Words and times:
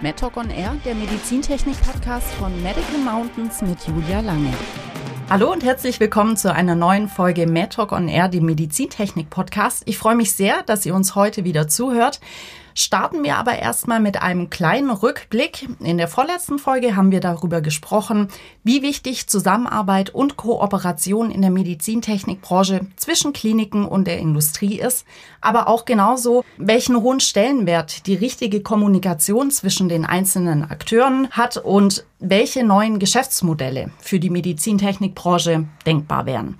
MedTalk 0.00 0.36
on 0.36 0.48
Air, 0.50 0.76
der 0.84 0.94
Medizintechnik-Podcast 0.94 2.28
von 2.34 2.52
Medical 2.62 2.98
Mountains 3.04 3.60
mit 3.62 3.78
Julia 3.84 4.20
Lange. 4.20 4.52
Hallo 5.28 5.50
und 5.50 5.64
herzlich 5.64 5.98
willkommen 5.98 6.36
zu 6.36 6.54
einer 6.54 6.76
neuen 6.76 7.08
Folge 7.08 7.48
MedTalk 7.48 7.90
on 7.90 8.06
Air, 8.06 8.28
dem 8.28 8.46
Medizintechnik-Podcast. 8.46 9.82
Ich 9.86 9.98
freue 9.98 10.14
mich 10.14 10.34
sehr, 10.34 10.62
dass 10.62 10.86
ihr 10.86 10.94
uns 10.94 11.16
heute 11.16 11.42
wieder 11.42 11.66
zuhört. 11.66 12.20
Starten 12.74 13.24
wir 13.24 13.36
aber 13.36 13.58
erstmal 13.58 14.00
mit 14.00 14.22
einem 14.22 14.50
kleinen 14.50 14.90
Rückblick. 14.90 15.68
In 15.80 15.98
der 15.98 16.08
vorletzten 16.08 16.58
Folge 16.58 16.96
haben 16.96 17.10
wir 17.10 17.20
darüber 17.20 17.60
gesprochen, 17.60 18.28
wie 18.64 18.82
wichtig 18.82 19.28
Zusammenarbeit 19.28 20.10
und 20.10 20.36
Kooperation 20.36 21.30
in 21.30 21.42
der 21.42 21.50
Medizintechnikbranche 21.50 22.86
zwischen 22.96 23.32
Kliniken 23.32 23.84
und 23.84 24.06
der 24.06 24.18
Industrie 24.18 24.78
ist, 24.80 25.04
aber 25.40 25.68
auch 25.68 25.84
genauso, 25.84 26.44
welchen 26.56 27.00
hohen 27.00 27.20
Stellenwert 27.20 28.06
die 28.06 28.14
richtige 28.14 28.60
Kommunikation 28.62 29.50
zwischen 29.50 29.88
den 29.88 30.04
einzelnen 30.04 30.62
Akteuren 30.68 31.30
hat 31.30 31.56
und 31.56 32.04
welche 32.18 32.64
neuen 32.64 32.98
Geschäftsmodelle 32.98 33.90
für 34.00 34.20
die 34.20 34.30
Medizintechnikbranche 34.30 35.66
denkbar 35.86 36.26
wären. 36.26 36.58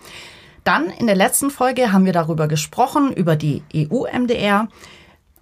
Dann 0.64 0.90
in 0.90 1.06
der 1.06 1.16
letzten 1.16 1.50
Folge 1.50 1.92
haben 1.92 2.04
wir 2.04 2.12
darüber 2.12 2.46
gesprochen, 2.46 3.12
über 3.12 3.36
die 3.36 3.62
EU-MDR, 3.74 4.68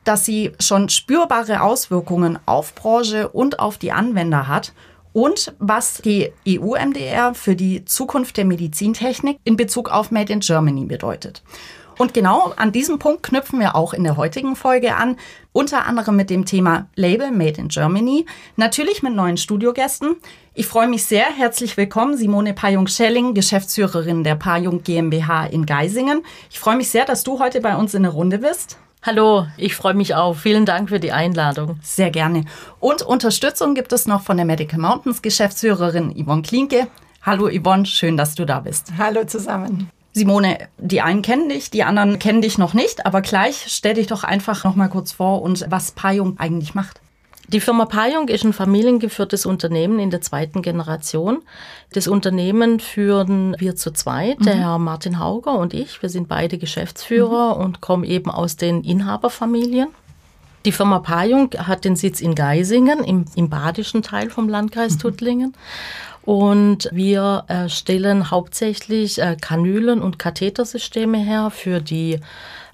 dass 0.07 0.25
sie 0.25 0.53
schon 0.61 0.89
spürbare 0.89 1.61
Auswirkungen 1.61 2.39
auf 2.47 2.75
Branche 2.75 3.29
und 3.29 3.59
auf 3.59 3.77
die 3.77 3.93
Anwender 3.93 4.49
hat 4.49 4.73
und 5.13 5.55
was 5.59 6.01
die 6.03 6.33
EU-MDR 6.49 7.35
für 7.35 7.57
die 7.57 7.85
Zukunft 7.85 8.37
der 8.37 8.45
Medizintechnik 8.45 9.39
in 9.45 9.57
Bezug 9.57 9.91
auf 9.91 10.11
Made 10.11 10.33
in 10.33 10.41
Germany 10.41 10.85
bedeutet. 10.85 11.43
Und 11.99 12.13
genau 12.13 12.53
an 12.57 12.73
diesem 12.73 12.99
Punkt 12.99 13.23
knüpfen 13.23 13.59
wir 13.59 13.75
auch 13.75 13.95
in 13.95 14.05
der 14.05 14.17
heutigen 14.17 14.55
Folge 14.55 14.97
an, 14.97 15.17
unter 15.53 15.87
anderem 15.87 16.17
mit 16.17 16.29
dem 16.29 16.45
Thema 16.45 16.89
Label 16.95 17.31
Made 17.31 17.59
in 17.59 17.69
Germany, 17.69 18.27
natürlich 18.57 19.03
mit 19.03 19.15
neuen 19.15 19.39
Studiogästen. 19.39 20.17
Ich 20.53 20.67
freue 20.67 20.89
mich 20.89 21.05
sehr. 21.05 21.25
Herzlich 21.25 21.77
willkommen, 21.79 22.17
Simone 22.17 22.53
Pajung-Schelling, 22.53 23.33
Geschäftsführerin 23.33 24.23
der 24.23 24.35
Pajung 24.35 24.83
GmbH 24.83 25.47
in 25.47 25.65
Geisingen. 25.65 26.23
Ich 26.51 26.59
freue 26.59 26.77
mich 26.77 26.91
sehr, 26.91 27.07
dass 27.07 27.25
du 27.25 27.39
heute 27.39 27.63
bei 27.63 27.77
uns 27.77 27.95
in 27.95 28.03
der 28.03 28.13
Runde 28.13 28.39
bist. 28.39 28.77
Hallo, 29.07 29.47
ich 29.57 29.77
freue 29.77 29.95
mich 29.95 30.17
auch. 30.17 30.35
Vielen 30.35 30.67
Dank 30.67 30.89
für 30.89 30.99
die 30.99 31.13
Einladung. 31.13 31.79
Sehr 31.81 32.11
gerne. 32.11 32.45
Und 32.81 33.03
Unterstützung 33.03 33.77
gibt 33.77 33.93
es 33.93 34.09
noch 34.09 34.23
von 34.23 34.37
der 34.37 34.45
Medical 34.45 34.81
Mountains 34.81 35.23
Geschäftsführerin 35.23 36.13
Yvonne 36.21 36.43
Klinke. 36.43 36.89
Hallo 37.23 37.49
Yvonne, 37.49 37.87
schön, 37.87 38.17
dass 38.17 38.35
du 38.35 38.45
da 38.45 38.59
bist. 38.59 38.89
Hallo 38.99 39.23
zusammen. 39.25 39.93
Simone, 40.13 40.59
die 40.79 41.03
einen 41.03 41.23
kennen 41.23 41.49
dich, 41.49 41.71
die 41.71 41.85
anderen 41.85 42.19
kennen 42.19 42.43
dich 42.43 42.59
noch 42.59 42.75
nicht, 42.75 43.07
aber 43.07 43.21
gleich 43.21 43.67
stell 43.69 43.95
dich 43.95 44.09
doch 44.09 44.25
einfach 44.25 44.65
noch 44.65 44.75
mal 44.75 44.89
kurz 44.89 45.13
vor 45.13 45.41
und 45.41 45.65
was 45.69 45.93
Payung 45.93 46.41
eigentlich 46.41 46.75
macht. 46.75 47.01
Die 47.49 47.61
Firma 47.61 47.85
Payung 47.85 48.29
ist 48.29 48.45
ein 48.45 48.53
familiengeführtes 48.53 49.47
Unternehmen 49.47 50.01
in 50.01 50.11
der 50.11 50.21
zweiten 50.21 50.63
Generation. 50.63 51.43
Das 51.93 52.09
Unternehmen 52.09 52.81
führen 52.81 53.55
wir 53.59 53.77
zu 53.77 53.93
zweit, 53.93 54.41
mhm. 54.41 54.45
der 54.45 54.55
Herr 54.57 54.79
Martin 54.79 55.21
Hauger 55.21 55.57
und 55.57 55.73
ich. 55.73 56.03
Wir 56.03 56.09
sind 56.09 56.27
beide 56.29 56.59
Geschäftsführer 56.59 57.57
mhm. 57.57 57.65
und 57.65 57.81
kommen 57.81 58.05
eben 58.05 58.31
aus 58.31 58.57
den 58.57 58.83
Inhaberfamilien. 58.83 59.89
Die 60.67 60.73
Firma 60.73 60.99
Payung 60.99 61.51
hat 61.57 61.85
den 61.85 61.95
Sitz 61.95 62.21
in 62.21 62.35
Geisingen, 62.35 63.05
im, 63.05 63.25
im 63.37 63.49
badischen 63.49 64.03
Teil 64.03 64.31
vom 64.31 64.49
Landkreis 64.49 64.95
mhm. 64.95 64.99
Tuttlingen. 64.99 65.53
Und 66.23 66.89
wir 66.91 67.45
äh, 67.47 67.69
stellen 67.69 68.33
hauptsächlich 68.33 69.23
äh, 69.23 69.37
Kanülen 69.41 70.03
und 70.03 70.19
Kathetersysteme 70.19 71.19
her 71.19 71.51
für 71.51 71.81
die 71.81 72.19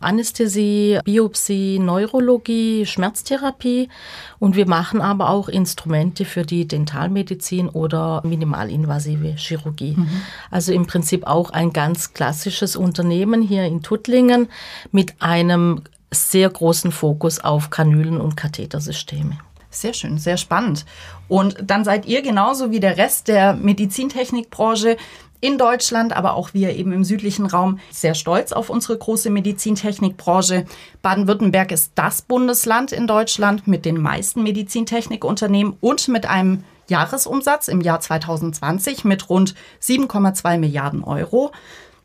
Anästhesie, 0.01 1.01
Biopsie, 1.05 1.79
Neurologie, 1.79 2.87
Schmerztherapie 2.87 3.91
und 4.39 4.57
wir 4.57 4.67
machen 4.67 5.03
aber 5.03 5.29
auch 5.29 5.51
Instrumente 5.51 6.25
für 6.25 6.47
die 6.47 6.67
Dentalmedizin 6.67 7.69
oder 7.69 8.23
minimalinvasive 8.25 9.35
Chirurgie. 9.37 9.97
Mhm. 9.98 10.23
Also 10.51 10.73
im 10.73 10.86
Prinzip 10.86 11.27
auch 11.27 11.51
ein 11.51 11.75
ganz 11.75 12.14
klassisches 12.14 12.75
Unternehmen 12.75 13.42
hier 13.42 13.67
in 13.67 13.83
Tuttlingen 13.83 14.48
mit 14.92 15.20
einem 15.20 15.83
sehr 16.12 16.48
großen 16.48 16.92
Fokus 16.92 17.40
auf 17.40 17.70
Kanülen 17.70 18.20
und 18.20 18.36
Kathetersysteme. 18.36 19.39
Sehr 19.70 19.95
schön, 19.95 20.18
sehr 20.18 20.36
spannend. 20.36 20.84
Und 21.28 21.56
dann 21.64 21.84
seid 21.84 22.06
ihr 22.06 22.20
genauso 22.23 22.70
wie 22.70 22.80
der 22.80 22.98
Rest 22.98 23.28
der 23.28 23.55
Medizintechnikbranche 23.55 24.98
in 25.40 25.58
Deutschland, 25.58 26.14
aber 26.14 26.34
auch 26.34 26.55
wir 26.55 26.77
eben 26.77 26.92
im 26.92 27.05
südlichen 27.05 27.46
Raum 27.46 27.80
sehr 27.90 28.14
stolz 28.14 28.52
auf 28.52 28.70
unsere 28.70 28.96
große 28.96 29.28
Medizintechnikbranche. 29.28 30.67
Baden-Württemberg 31.02 31.72
ist 31.72 31.92
das 31.96 32.22
Bundesland 32.22 32.92
in 32.92 33.06
Deutschland 33.06 33.67
mit 33.67 33.84
den 33.84 34.01
meisten 34.01 34.42
Medizintechnikunternehmen 34.45 35.77
und 35.80 36.06
mit 36.08 36.27
einem 36.27 36.62
Jahresumsatz 36.89 37.68
im 37.68 37.80
Jahr 37.80 37.98
2020 37.98 39.05
mit 39.05 39.28
rund 39.30 39.55
7,2 39.80 40.58
Milliarden 40.58 41.02
Euro. 41.02 41.51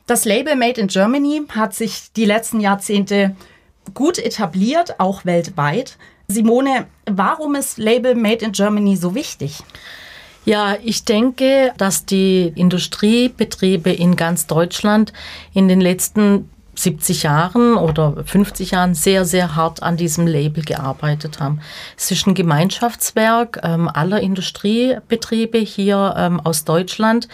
Das 0.07 0.25
Label 0.25 0.55
Made 0.55 0.79
in 0.81 0.87
Germany 0.87 1.43
hat 1.49 1.73
sich 1.75 2.13
die 2.13 2.25
letzten 2.25 2.59
Jahrzehnte 2.59 3.35
gut 3.93 4.17
etabliert, 4.19 4.99
auch 4.99 5.25
weltweit. 5.25 5.97
Simone, 6.27 6.87
warum 7.05 7.55
ist 7.55 7.77
Label 7.77 8.15
Made 8.15 8.43
in 8.43 8.51
Germany 8.51 8.95
so 8.95 9.15
wichtig? 9.15 9.63
Ja, 10.45 10.77
ich 10.81 11.03
denke, 11.03 11.73
dass 11.77 12.05
die 12.05 12.53
Industriebetriebe 12.55 13.91
in 13.91 14.15
ganz 14.15 14.47
Deutschland 14.47 15.11
in 15.53 15.67
den 15.67 15.81
letzten 15.81 16.49
70 16.77 17.23
Jahren 17.23 17.75
oder 17.75 18.23
50 18.25 18.71
Jahren 18.71 18.93
sehr, 18.93 19.25
sehr 19.25 19.55
hart 19.55 19.83
an 19.83 19.97
diesem 19.97 20.27
Label 20.27 20.63
gearbeitet 20.63 21.39
haben. 21.39 21.61
Es 21.97 22.11
ist 22.11 22.27
ein 22.27 22.33
Gemeinschaftswerk 22.33 23.59
ähm, 23.63 23.87
aller 23.87 24.21
Industriebetriebe 24.21 25.57
hier 25.57 26.13
ähm, 26.17 26.39
aus 26.39 26.65
Deutschland 26.65 27.27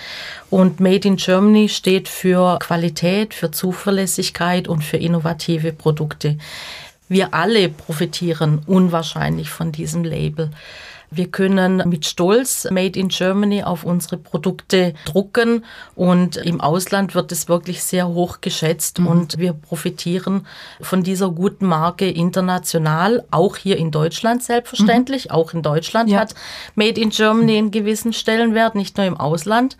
und 0.49 0.79
Made 0.79 1.07
in 1.07 1.17
Germany 1.17 1.69
steht 1.69 2.07
für 2.07 2.59
Qualität, 2.59 3.33
für 3.33 3.51
Zuverlässigkeit 3.51 4.67
und 4.67 4.83
für 4.83 4.97
innovative 4.97 5.73
Produkte. 5.73 6.37
Wir 7.09 7.33
alle 7.33 7.69
profitieren 7.69 8.61
unwahrscheinlich 8.65 9.49
von 9.49 9.71
diesem 9.71 10.03
Label. 10.03 10.51
Wir 11.15 11.27
können 11.27 11.83
mit 11.87 12.05
Stolz 12.05 12.67
Made 12.71 12.99
in 12.99 13.09
Germany 13.09 13.63
auf 13.63 13.83
unsere 13.83 14.17
Produkte 14.17 14.93
drucken 15.05 15.63
und 15.95 16.37
im 16.37 16.61
Ausland 16.61 17.13
wird 17.13 17.31
es 17.31 17.47
wirklich 17.47 17.83
sehr 17.83 18.07
hoch 18.07 18.41
geschätzt 18.41 18.99
mhm. 18.99 19.07
und 19.07 19.37
wir 19.37 19.53
profitieren 19.53 20.47
von 20.81 21.03
dieser 21.03 21.29
guten 21.29 21.67
Marke 21.67 22.09
international, 22.09 23.23
auch 23.31 23.57
hier 23.57 23.77
in 23.77 23.91
Deutschland 23.91 24.43
selbstverständlich. 24.43 25.25
Mhm. 25.25 25.31
Auch 25.31 25.53
in 25.53 25.61
Deutschland 25.61 26.09
ja. 26.09 26.19
hat 26.19 26.35
Made 26.75 26.99
in 26.99 27.09
Germany 27.09 27.57
einen 27.57 27.71
gewissen 27.71 28.13
Stellenwert, 28.13 28.75
nicht 28.75 28.97
nur 28.97 29.05
im 29.05 29.17
Ausland. 29.17 29.77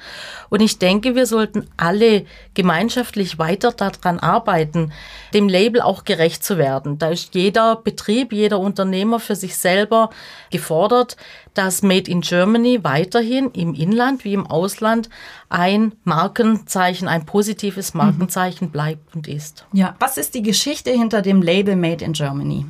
Und 0.50 0.62
ich 0.62 0.78
denke, 0.78 1.16
wir 1.16 1.26
sollten 1.26 1.68
alle 1.78 2.26
gemeinschaftlich 2.54 3.40
weiter 3.40 3.72
daran 3.72 4.20
arbeiten, 4.20 4.92
dem 5.34 5.50
Label 5.50 5.82
auch 5.82 6.04
gerecht 6.04 6.44
zu 6.44 6.58
werden. 6.58 7.00
Da 7.00 7.10
ist 7.10 7.34
jeder 7.34 7.76
Betrieb, 7.76 8.32
jeder 8.34 8.60
Unternehmer 8.60 9.20
für 9.20 9.36
sich 9.36 9.58
selber 9.58 10.10
gefordert, 10.52 11.18
dass 11.54 11.84
Made 11.84 12.10
in 12.10 12.22
Germany 12.22 12.84
weiterhin 12.84 13.52
im 13.52 13.74
Inland 13.74 14.24
wie 14.24 14.34
im 14.34 14.48
Ausland 14.48 15.10
ein 15.50 15.94
Markenzeichen, 16.04 17.08
ein 17.08 17.26
positives 17.26 17.94
mhm. 17.94 18.00
Markenzeichen 18.00 18.72
bleibt 18.72 19.16
und 19.16 19.28
ist. 19.28 19.66
Ja, 19.74 19.96
was 20.00 20.18
ist 20.18 20.34
die 20.36 20.42
Geschichte 20.42 20.92
hinter 20.92 21.22
dem 21.22 21.42
Label 21.42 21.76
Made 21.76 22.04
in 22.04 22.14
Germany? 22.14 22.66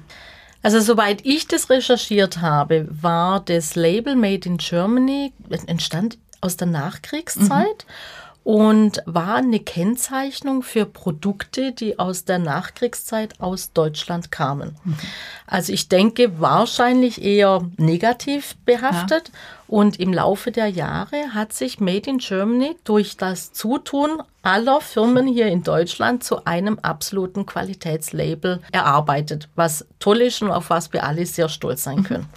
Also 0.62 0.80
soweit 0.80 1.26
ich 1.26 1.48
das 1.48 1.70
recherchiert 1.70 2.40
habe, 2.40 2.88
war 2.90 3.42
das 3.42 3.76
Label 3.76 4.16
Made 4.16 4.48
in 4.48 4.58
Germany 4.58 5.34
entstand 5.68 6.18
aus 6.42 6.58
der 6.58 6.68
Nachkriegszeit. 6.68 7.86
Mhm 7.88 8.23
und 8.44 9.02
war 9.06 9.36
eine 9.36 9.60
Kennzeichnung 9.60 10.64
für 10.64 10.86
Produkte, 10.86 11.72
die 11.72 11.98
aus 11.98 12.26
der 12.26 12.40
Nachkriegszeit 12.40 13.40
aus 13.40 13.72
Deutschland 13.72 14.32
kamen. 14.32 14.76
Also 15.48 15.72
ich 15.72 15.88
denke 15.88 16.42
wahrscheinlich 16.42 17.22
eher 17.22 17.66
negativ 17.78 18.56
behaftet. 18.66 19.30
Ja. 19.30 19.34
Und 19.68 20.00
im 20.00 20.14
Laufe 20.14 20.52
der 20.52 20.68
Jahre 20.68 21.34
hat 21.34 21.54
sich 21.54 21.80
Made 21.80 22.10
in 22.10 22.18
Germany 22.20 22.76
durch 22.84 23.18
das 23.18 23.54
Zutun 23.54 24.22
aller 24.44 24.82
Firmen 24.82 25.26
hier 25.26 25.48
in 25.48 25.64
Deutschland 25.64 26.24
zu 26.24 26.46
einem 26.46 26.78
absoluten 26.80 27.46
Qualitätslabel 27.46 28.62
erarbeitet, 28.72 29.48
was 29.56 29.86
toll 30.00 30.22
ist 30.22 30.42
und 30.42 30.52
auf 30.52 30.70
was 30.70 30.92
wir 30.92 31.06
alle 31.06 31.26
sehr 31.26 31.50
stolz 31.50 31.84
sein 31.84 32.00
mhm. 32.00 32.04
können. 32.04 32.30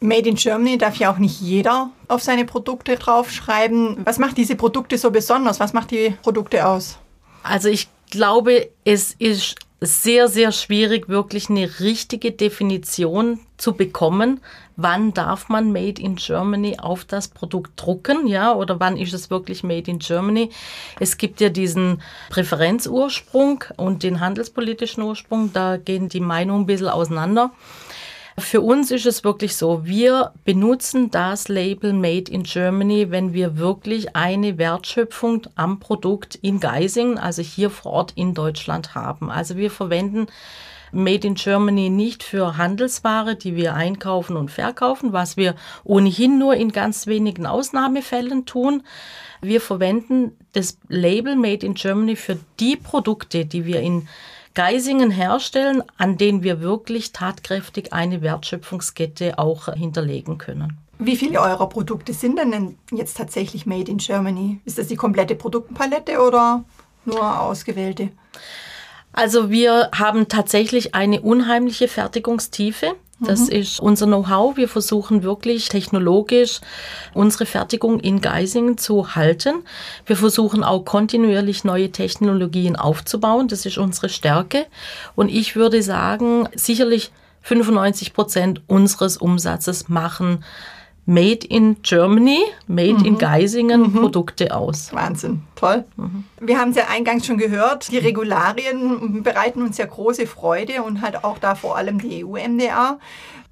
Made 0.00 0.28
in 0.28 0.36
Germany 0.36 0.78
darf 0.78 0.96
ja 0.96 1.12
auch 1.12 1.18
nicht 1.18 1.40
jeder 1.40 1.90
auf 2.08 2.22
seine 2.22 2.44
Produkte 2.44 2.96
draufschreiben. 2.96 3.98
Was 4.04 4.18
macht 4.18 4.36
diese 4.36 4.56
Produkte 4.56 4.98
so 4.98 5.10
besonders? 5.10 5.58
Was 5.58 5.72
macht 5.72 5.90
die 5.90 6.14
Produkte 6.22 6.66
aus? 6.66 6.98
Also 7.42 7.68
ich 7.68 7.88
glaube, 8.10 8.68
es 8.84 9.12
ist 9.18 9.56
sehr, 9.80 10.28
sehr 10.28 10.52
schwierig, 10.52 11.08
wirklich 11.08 11.50
eine 11.50 11.80
richtige 11.80 12.32
Definition 12.32 13.40
zu 13.58 13.74
bekommen. 13.74 14.40
Wann 14.76 15.12
darf 15.12 15.48
man 15.48 15.72
Made 15.72 16.00
in 16.00 16.16
Germany 16.16 16.78
auf 16.78 17.04
das 17.04 17.28
Produkt 17.28 17.72
drucken, 17.76 18.26
ja, 18.26 18.54
oder 18.54 18.80
wann 18.80 18.96
ist 18.96 19.14
es 19.14 19.30
wirklich 19.30 19.62
Made 19.62 19.90
in 19.90 19.98
Germany? 19.98 20.50
Es 20.98 21.18
gibt 21.18 21.40
ja 21.40 21.48
diesen 21.50 22.02
Präferenzursprung 22.30 23.64
und 23.76 24.02
den 24.02 24.20
handelspolitischen 24.20 25.02
Ursprung, 25.02 25.52
da 25.52 25.76
gehen 25.76 26.08
die 26.08 26.20
Meinungen 26.20 26.62
ein 26.62 26.66
bisschen 26.66 26.88
auseinander. 26.88 27.52
Für 28.38 28.60
uns 28.60 28.90
ist 28.90 29.06
es 29.06 29.24
wirklich 29.24 29.56
so, 29.56 29.86
wir 29.86 30.32
benutzen 30.44 31.10
das 31.10 31.48
Label 31.48 31.94
Made 31.94 32.30
in 32.30 32.42
Germany, 32.42 33.10
wenn 33.10 33.32
wir 33.32 33.56
wirklich 33.56 34.14
eine 34.14 34.58
Wertschöpfung 34.58 35.46
am 35.54 35.80
Produkt 35.80 36.34
in 36.34 36.60
Geisingen, 36.60 37.16
also 37.16 37.40
hier 37.40 37.70
vor 37.70 37.92
Ort 37.92 38.12
in 38.14 38.34
Deutschland 38.34 38.94
haben. 38.94 39.30
Also 39.30 39.56
wir 39.56 39.70
verwenden 39.70 40.26
Made 40.92 41.26
in 41.26 41.34
Germany 41.34 41.88
nicht 41.88 42.22
für 42.22 42.58
Handelsware, 42.58 43.36
die 43.36 43.56
wir 43.56 43.74
einkaufen 43.74 44.36
und 44.36 44.50
verkaufen, 44.50 45.14
was 45.14 45.38
wir 45.38 45.54
ohnehin 45.82 46.38
nur 46.38 46.54
in 46.54 46.72
ganz 46.72 47.06
wenigen 47.06 47.46
Ausnahmefällen 47.46 48.44
tun. 48.44 48.82
Wir 49.40 49.62
verwenden 49.62 50.36
das 50.52 50.78
Label 50.88 51.36
Made 51.36 51.64
in 51.64 51.74
Germany 51.74 52.16
für 52.16 52.38
die 52.60 52.76
Produkte, 52.76 53.46
die 53.46 53.64
wir 53.64 53.80
in 53.80 54.08
Geisingen 54.56 55.10
herstellen, 55.10 55.82
an 55.98 56.16
denen 56.16 56.42
wir 56.42 56.60
wirklich 56.62 57.12
tatkräftig 57.12 57.92
eine 57.92 58.22
Wertschöpfungskette 58.22 59.38
auch 59.38 59.72
hinterlegen 59.72 60.38
können. 60.38 60.78
Wie 60.98 61.16
viele 61.16 61.40
eurer 61.40 61.68
Produkte 61.68 62.14
sind 62.14 62.38
denn 62.38 62.78
jetzt 62.90 63.18
tatsächlich 63.18 63.66
made 63.66 63.90
in 63.90 63.98
Germany? 63.98 64.58
Ist 64.64 64.78
das 64.78 64.86
die 64.88 64.96
komplette 64.96 65.34
Produktpalette 65.34 66.18
oder 66.20 66.64
nur 67.04 67.38
ausgewählte? 67.40 68.08
Also 69.12 69.50
wir 69.50 69.90
haben 69.94 70.28
tatsächlich 70.28 70.94
eine 70.94 71.20
unheimliche 71.20 71.86
Fertigungstiefe. 71.86 72.94
Das 73.18 73.46
mhm. 73.46 73.56
ist 73.56 73.80
unser 73.80 74.06
Know-how. 74.06 74.56
Wir 74.56 74.68
versuchen 74.68 75.22
wirklich 75.22 75.68
technologisch 75.68 76.60
unsere 77.14 77.46
Fertigung 77.46 77.98
in 78.00 78.20
Geisingen 78.20 78.76
zu 78.76 79.14
halten. 79.14 79.64
Wir 80.04 80.16
versuchen 80.16 80.62
auch 80.62 80.84
kontinuierlich 80.84 81.64
neue 81.64 81.90
Technologien 81.90 82.76
aufzubauen. 82.76 83.48
Das 83.48 83.64
ist 83.64 83.78
unsere 83.78 84.10
Stärke. 84.10 84.66
Und 85.14 85.30
ich 85.30 85.56
würde 85.56 85.82
sagen, 85.82 86.48
sicherlich 86.54 87.10
95 87.40 88.12
Prozent 88.12 88.60
unseres 88.66 89.16
Umsatzes 89.16 89.88
machen 89.88 90.44
Made 91.06 91.46
in 91.46 91.80
Germany, 91.82 92.42
Made 92.66 92.98
mhm. 92.98 93.04
in 93.04 93.18
Geisingen 93.18 93.80
mhm. 93.82 93.92
Produkte 93.92 94.54
aus. 94.54 94.92
Wahnsinn, 94.92 95.42
toll. 95.54 95.84
Mhm. 95.96 96.24
Wir 96.40 96.58
haben 96.58 96.70
es 96.70 96.76
ja 96.76 96.88
eingangs 96.88 97.26
schon 97.26 97.38
gehört, 97.38 97.90
die 97.92 97.98
Regularien 97.98 99.22
bereiten 99.22 99.62
uns 99.62 99.78
ja 99.78 99.86
große 99.86 100.26
Freude 100.26 100.82
und 100.82 101.00
halt 101.00 101.22
auch 101.22 101.38
da 101.38 101.54
vor 101.54 101.76
allem 101.76 102.00
die 102.00 102.24
EU-MDA, 102.24 102.98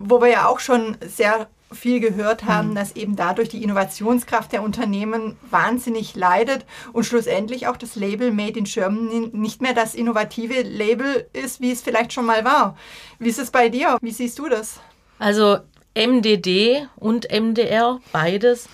wo 0.01 0.21
wir 0.21 0.29
ja 0.29 0.49
auch 0.49 0.59
schon 0.59 0.97
sehr 1.07 1.47
viel 1.71 2.01
gehört 2.01 2.45
haben, 2.45 2.71
mhm. 2.71 2.75
dass 2.75 2.97
eben 2.97 3.17
dadurch 3.17 3.49
die 3.49 3.63
Innovationskraft 3.63 4.53
der 4.53 4.63
Unternehmen 4.63 5.37
wahnsinnig 5.51 6.15
leidet 6.17 6.65
und 6.93 7.05
schlussendlich 7.05 7.67
auch 7.67 7.77
das 7.77 7.97
Label 7.97 8.33
Made 8.33 8.59
in 8.59 8.65
Germany 8.65 9.31
nicht 9.33 9.63
mehr 9.63 9.75
das 9.75 9.95
innovative 9.95 10.63
Label 10.63 11.29
ist, 11.33 11.61
wie 11.61 11.73
es 11.73 11.83
vielleicht 11.83 12.13
schon 12.13 12.27
mal 12.27 12.45
war. 12.45 12.77
Wie 13.19 13.29
ist 13.29 13.39
es 13.39 13.51
bei 13.51 13.69
dir? 13.69 13.99
Wie 14.01 14.13
siehst 14.13 14.39
du 14.39 14.49
das? 14.49 14.81
Also 15.19 15.59
MDD 15.95 16.89
und 16.97 17.31
MDR, 17.31 18.01
beides 18.13 18.69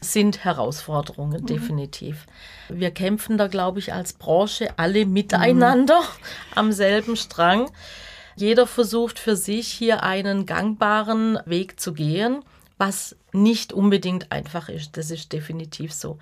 sind 0.00 0.44
Herausforderungen, 0.44 1.42
mhm. 1.42 1.46
definitiv. 1.46 2.26
Wir 2.68 2.90
kämpfen 2.90 3.38
da, 3.38 3.46
glaube 3.46 3.78
ich, 3.78 3.92
als 3.92 4.14
Branche 4.14 4.70
alle 4.76 5.06
miteinander 5.06 6.00
mhm. 6.00 6.56
am 6.56 6.72
selben 6.72 7.16
Strang. 7.16 7.70
Jeder 8.34 8.66
versucht 8.66 9.18
für 9.18 9.36
sich 9.36 9.68
hier 9.68 10.02
einen 10.02 10.46
gangbaren 10.46 11.38
Weg 11.44 11.78
zu 11.78 11.92
gehen, 11.92 12.42
was 12.78 13.16
nicht 13.32 13.72
unbedingt 13.72 14.32
einfach 14.32 14.68
ist. 14.68 14.96
Das 14.96 15.10
ist 15.10 15.32
definitiv 15.32 15.92
so. 15.92 16.18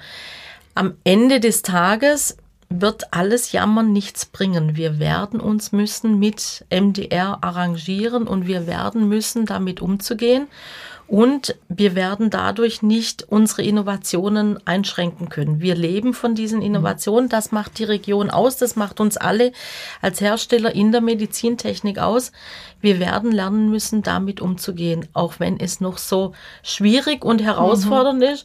Am 0.75 0.97
Ende 1.05 1.41
des 1.41 1.63
Tages 1.63 2.37
wird 2.71 3.13
alles 3.13 3.53
Jammern 3.53 3.93
nichts 3.93 4.25
bringen. 4.25 4.77
Wir 4.77 4.99
werden 5.01 5.41
uns 5.41 5.73
müssen 5.73 6.19
mit 6.19 6.65
MDR 6.71 7.39
arrangieren 7.43 8.27
und 8.29 8.47
wir 8.47 8.67
werden 8.67 9.09
müssen 9.09 9.45
damit 9.45 9.81
umzugehen. 9.81 10.47
Und 11.09 11.57
wir 11.69 11.97
werden 11.97 12.31
dadurch 12.31 12.83
nicht 12.83 13.25
unsere 13.25 13.63
Innovationen 13.65 14.65
einschränken 14.65 15.29
können. 15.29 15.61
Wir 15.61 15.75
leben 15.75 16.15
von 16.15 16.37
diesen 16.37 16.63
Innovationen. 16.63 17.29
Das 17.29 17.51
macht 17.51 17.81
die 17.81 17.85
Region 17.85 18.31
aus. 18.31 18.59
Das 18.59 18.77
macht 18.77 19.01
uns 19.01 19.17
alle 19.17 19.51
als 20.01 20.21
Hersteller 20.21 20.73
in 20.73 20.93
der 20.93 21.01
Medizintechnik 21.01 21.99
aus. 21.99 22.31
Wir 22.81 23.01
werden 23.01 23.33
lernen 23.33 23.71
müssen, 23.71 24.05
damit 24.05 24.41
umzugehen, 24.41 25.09
auch 25.13 25.41
wenn 25.41 25.59
es 25.59 25.81
noch 25.81 25.99
so 25.99 26.33
schwierig 26.63 27.25
und 27.25 27.43
herausfordernd 27.43 28.21
mhm. 28.21 28.27
ist. 28.27 28.45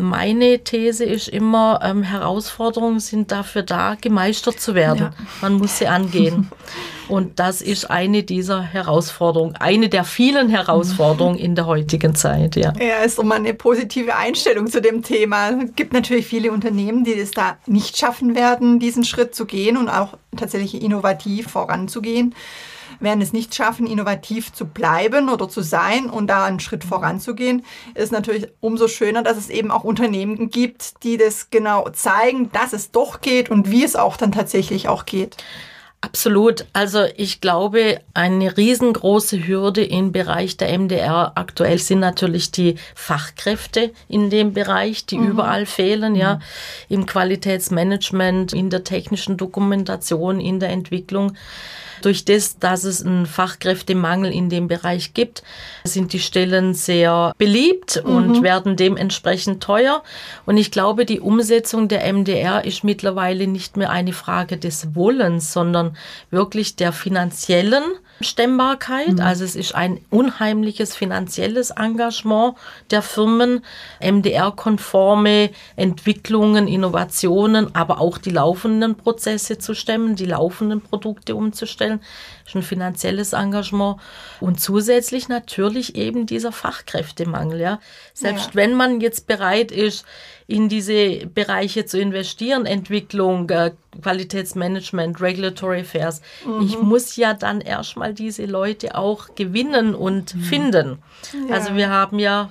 Meine 0.00 0.60
These 0.62 1.04
ist 1.04 1.26
immer, 1.26 1.80
ähm, 1.82 2.04
Herausforderungen 2.04 3.00
sind 3.00 3.32
dafür 3.32 3.64
da, 3.64 3.96
gemeistert 4.00 4.60
zu 4.60 4.76
werden. 4.76 5.00
Ja. 5.00 5.26
Man 5.42 5.54
muss 5.54 5.78
sie 5.78 5.88
angehen. 5.88 6.48
Und 7.08 7.40
das 7.40 7.62
ist 7.62 7.90
eine 7.90 8.22
dieser 8.22 8.62
Herausforderungen, 8.62 9.56
eine 9.56 9.88
der 9.88 10.04
vielen 10.04 10.50
Herausforderungen 10.50 11.38
in 11.38 11.56
der 11.56 11.66
heutigen 11.66 12.14
Zeit. 12.14 12.54
Ja, 12.54 12.72
ja 12.78 12.98
ist 12.98 13.18
immer 13.18 13.36
eine 13.36 13.54
positive 13.54 14.14
Einstellung 14.14 14.68
zu 14.68 14.80
dem 14.80 15.02
Thema. 15.02 15.50
Es 15.50 15.74
gibt 15.74 15.92
natürlich 15.92 16.26
viele 16.26 16.52
Unternehmen, 16.52 17.02
die 17.02 17.14
es 17.14 17.32
da 17.32 17.56
nicht 17.66 17.96
schaffen 17.96 18.36
werden, 18.36 18.78
diesen 18.78 19.04
Schritt 19.04 19.34
zu 19.34 19.46
gehen 19.46 19.76
und 19.76 19.88
auch 19.88 20.16
tatsächlich 20.36 20.80
innovativ 20.80 21.48
voranzugehen 21.48 22.34
werden 23.00 23.20
es 23.20 23.32
nicht 23.32 23.54
schaffen, 23.54 23.86
innovativ 23.86 24.52
zu 24.52 24.66
bleiben 24.66 25.28
oder 25.28 25.48
zu 25.48 25.62
sein 25.62 26.10
und 26.10 26.26
da 26.28 26.44
einen 26.44 26.60
Schritt 26.60 26.84
voranzugehen, 26.84 27.64
ist 27.94 28.12
natürlich 28.12 28.48
umso 28.60 28.88
schöner, 28.88 29.22
dass 29.22 29.36
es 29.36 29.50
eben 29.50 29.70
auch 29.70 29.84
Unternehmen 29.84 30.50
gibt, 30.50 31.02
die 31.02 31.16
das 31.16 31.50
genau 31.50 31.88
zeigen, 31.90 32.50
dass 32.52 32.72
es 32.72 32.90
doch 32.90 33.20
geht 33.20 33.50
und 33.50 33.70
wie 33.70 33.84
es 33.84 33.96
auch 33.96 34.16
dann 34.16 34.32
tatsächlich 34.32 34.88
auch 34.88 35.06
geht. 35.06 35.36
Absolut. 36.00 36.66
Also 36.72 37.06
ich 37.16 37.40
glaube, 37.40 38.00
eine 38.14 38.56
riesengroße 38.56 39.48
Hürde 39.48 39.82
im 39.82 40.12
Bereich 40.12 40.56
der 40.56 40.78
MDR 40.78 41.32
aktuell 41.34 41.78
sind 41.78 41.98
natürlich 41.98 42.52
die 42.52 42.76
Fachkräfte 42.94 43.92
in 44.06 44.30
dem 44.30 44.52
Bereich, 44.52 45.06
die 45.06 45.18
mhm. 45.18 45.30
überall 45.30 45.66
fehlen, 45.66 46.14
ja, 46.14 46.36
mhm. 46.36 46.40
im 46.88 47.06
Qualitätsmanagement, 47.06 48.52
in 48.52 48.70
der 48.70 48.84
technischen 48.84 49.36
Dokumentation, 49.36 50.38
in 50.38 50.60
der 50.60 50.68
Entwicklung. 50.68 51.36
Durch 52.02 52.24
das, 52.24 52.58
dass 52.58 52.84
es 52.84 53.04
einen 53.04 53.26
Fachkräftemangel 53.26 54.32
in 54.32 54.48
dem 54.48 54.68
Bereich 54.68 55.14
gibt, 55.14 55.42
sind 55.84 56.12
die 56.12 56.20
Stellen 56.20 56.74
sehr 56.74 57.32
beliebt 57.38 58.02
mhm. 58.04 58.14
und 58.14 58.42
werden 58.42 58.76
dementsprechend 58.76 59.62
teuer. 59.62 60.02
Und 60.46 60.56
ich 60.56 60.70
glaube, 60.70 61.04
die 61.04 61.20
Umsetzung 61.20 61.88
der 61.88 62.12
MDR 62.12 62.64
ist 62.64 62.84
mittlerweile 62.84 63.46
nicht 63.46 63.76
mehr 63.76 63.90
eine 63.90 64.12
Frage 64.12 64.56
des 64.56 64.94
Wollens, 64.94 65.52
sondern 65.52 65.96
wirklich 66.30 66.76
der 66.76 66.92
finanziellen 66.92 67.84
Stemmbarkeit. 68.20 69.14
Mhm. 69.14 69.20
Also 69.20 69.44
es 69.44 69.54
ist 69.54 69.74
ein 69.74 70.00
unheimliches 70.10 70.96
finanzielles 70.96 71.70
Engagement 71.70 72.56
der 72.90 73.02
Firmen, 73.02 73.64
MDR-konforme 74.00 75.50
Entwicklungen, 75.76 76.68
Innovationen, 76.68 77.74
aber 77.74 78.00
auch 78.00 78.18
die 78.18 78.30
laufenden 78.30 78.96
Prozesse 78.96 79.58
zu 79.58 79.74
stemmen, 79.74 80.16
die 80.16 80.26
laufenden 80.26 80.80
Produkte 80.80 81.36
umzustellen. 81.36 82.00
Das 82.44 82.54
ist 82.54 82.56
ein 82.56 82.62
finanzielles 82.62 83.32
Engagement. 83.34 84.00
Und 84.40 84.60
zusätzlich 84.60 85.28
natürlich 85.28 85.94
eben 85.96 86.26
dieser 86.26 86.52
Fachkräftemangel. 86.52 87.60
Ja. 87.60 87.80
Selbst 88.14 88.46
ja. 88.46 88.54
wenn 88.54 88.74
man 88.74 89.00
jetzt 89.00 89.26
bereit 89.26 89.70
ist, 89.70 90.04
in 90.48 90.70
diese 90.70 91.26
Bereiche 91.26 91.84
zu 91.84 92.00
investieren, 92.00 92.64
Entwicklung, 92.64 93.48
äh, 93.50 93.72
Qualitätsmanagement, 94.02 95.20
Regulatory 95.20 95.80
Affairs. 95.80 96.22
Mhm. 96.44 96.62
Ich 96.62 96.80
muss 96.80 97.16
ja 97.16 97.34
dann 97.34 97.60
erstmal 97.60 98.14
diese 98.14 98.46
Leute 98.46 98.94
auch 98.96 99.34
gewinnen 99.34 99.94
und 99.94 100.34
mhm. 100.34 100.40
finden. 100.40 100.98
Ja. 101.48 101.54
Also 101.54 101.76
wir 101.76 101.90
haben 101.90 102.18
ja 102.18 102.50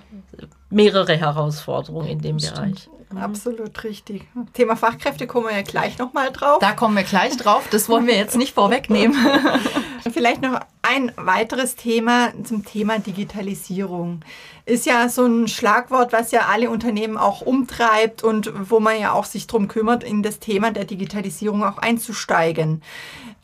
mehrere 0.70 1.18
Herausforderungen 1.18 2.08
in 2.08 2.22
dem 2.22 2.39
Stimmt. 2.39 2.56
Bereich. 2.56 2.89
Mhm. 3.10 3.18
Absolut 3.18 3.84
richtig. 3.84 4.27
Thema 4.54 4.75
Fachkräfte 4.75 5.25
kommen 5.25 5.48
wir 5.48 5.56
ja 5.56 5.63
gleich 5.63 5.98
nochmal 5.98 6.32
drauf. 6.32 6.60
Da 6.60 6.74
kommen 6.74 6.96
wir 6.96 7.04
gleich 7.04 7.36
drauf. 7.36 7.68
Das 7.72 7.89
wollen 7.89 8.06
wir 8.06 8.16
jetzt 8.16 8.38
nicht 8.38 8.54
vorwegnehmen. 8.54 9.18
Vielleicht 10.13 10.44
noch 10.44 10.60
ein 10.88 11.12
weiteres 11.17 11.75
Thema 11.75 12.32
zum 12.44 12.63
Thema 12.63 13.00
Digitalisierung 13.00 14.22
ist 14.65 14.86
ja 14.86 15.10
so 15.10 15.25
ein 15.25 15.48
Schlagwort, 15.48 16.13
was 16.13 16.32
ja 16.32 16.48
alle 16.51 16.70
Unternehmen 16.70 17.17
auch 17.17 17.41
umtreibt 17.41 18.24
und 18.24 18.51
wo 18.70 18.79
man 18.79 19.00
ja 19.00 19.13
auch 19.13 19.25
sich 19.25 19.48
darum 19.48 19.67
kümmert, 19.67 20.03
in 20.03 20.24
das 20.24 20.39
Thema 20.39 20.72
der 20.72 20.86
Digitalisierung 20.86 21.63
auch 21.63 21.77
einzusteigen. 21.77 22.82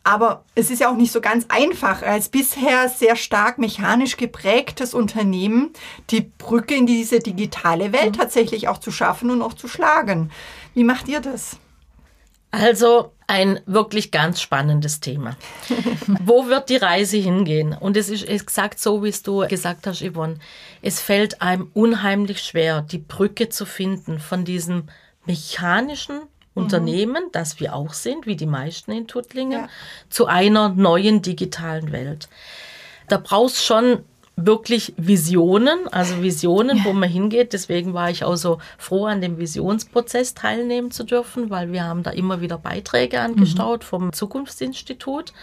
Aber 0.06 0.44
es 0.54 0.70
ist 0.70 0.80
ja 0.80 0.90
auch 0.90 0.98
nicht 0.98 1.14
so 1.14 1.22
ganz 1.22 1.46
einfach, 1.48 2.02
als 2.02 2.28
bisher 2.28 2.90
sehr 2.90 3.16
stark 3.16 3.58
mechanisch 3.58 4.18
geprägtes 4.18 4.94
Unternehmen 4.94 5.72
die 6.10 6.30
Brücke 6.38 6.76
in 6.76 6.86
diese 6.86 7.20
digitale 7.20 7.94
Welt 7.94 8.16
mhm. 8.16 8.20
tatsächlich 8.20 8.68
auch 8.68 8.80
zu 8.80 8.92
schaffen 8.92 9.32
und 9.32 9.42
auch 9.42 9.54
zu 9.54 9.70
schlagen. 9.70 10.30
Wie 10.74 10.84
macht 10.84 11.08
ihr 11.08 11.22
das? 11.22 11.58
Also 12.54 13.14
ein 13.26 13.60
wirklich 13.66 14.12
ganz 14.12 14.40
spannendes 14.40 15.00
Thema. 15.00 15.36
Wo 16.08 16.46
wird 16.46 16.70
die 16.70 16.76
Reise 16.76 17.18
hingehen? 17.18 17.74
Und 17.74 17.98
es 17.98 18.10
ist 18.10 18.28
exakt 18.28 18.80
so, 18.80 19.04
wie 19.04 19.10
es 19.10 19.24
du 19.24 19.48
gesagt 19.48 19.88
hast, 19.88 20.04
Yvonne. 20.04 20.38
Es 20.84 21.02
fällt 21.02 21.42
einem 21.42 21.72
unheimlich 21.74 22.44
schwer, 22.44 22.84
die 22.84 23.00
Brücke 23.00 23.50
zu 23.50 23.66
finden 23.66 24.20
von 24.20 24.46
diesem 24.46 24.84
mechanischen 25.26 26.18
mhm. 26.18 26.28
Unternehmen, 26.54 27.24
das 27.32 27.60
wir 27.60 27.74
auch 27.74 27.94
sind, 27.94 28.28
wie 28.28 28.36
die 28.36 28.46
meisten 28.46 28.92
in 28.92 29.08
Tuttlingen, 29.08 29.62
ja. 29.64 29.70
zu 30.10 30.28
einer 30.28 30.70
neuen 30.70 31.24
digitalen 31.24 31.92
Welt. 31.92 32.30
Da 33.08 33.18
brauchst 33.18 33.66
schon 33.66 34.04
wirklich 34.36 34.94
Visionen, 34.98 35.88
also 35.92 36.22
Visionen, 36.24 36.78
ja. 36.78 36.86
wo 36.86 36.94
man 36.94 37.10
hingeht. 37.10 37.54
Deswegen 37.54 37.94
war 37.94 38.10
ich 38.10 38.24
auch 38.24 38.36
so 38.36 38.58
froh, 38.78 39.06
an 39.06 39.22
dem 39.22 39.38
Visionsprozess 39.38 40.34
teilnehmen 40.34 40.92
zu 40.92 41.04
dürfen, 41.04 41.50
weil 41.50 41.72
wir 41.72 41.84
haben 41.84 42.04
da 42.04 42.10
immer 42.10 42.42
wieder 42.42 42.58
Beiträge 42.58 43.20
angestaut 43.20 43.82
mhm. 43.82 43.88
vom 43.88 44.14
Zukunftsinstitut, 44.14 45.34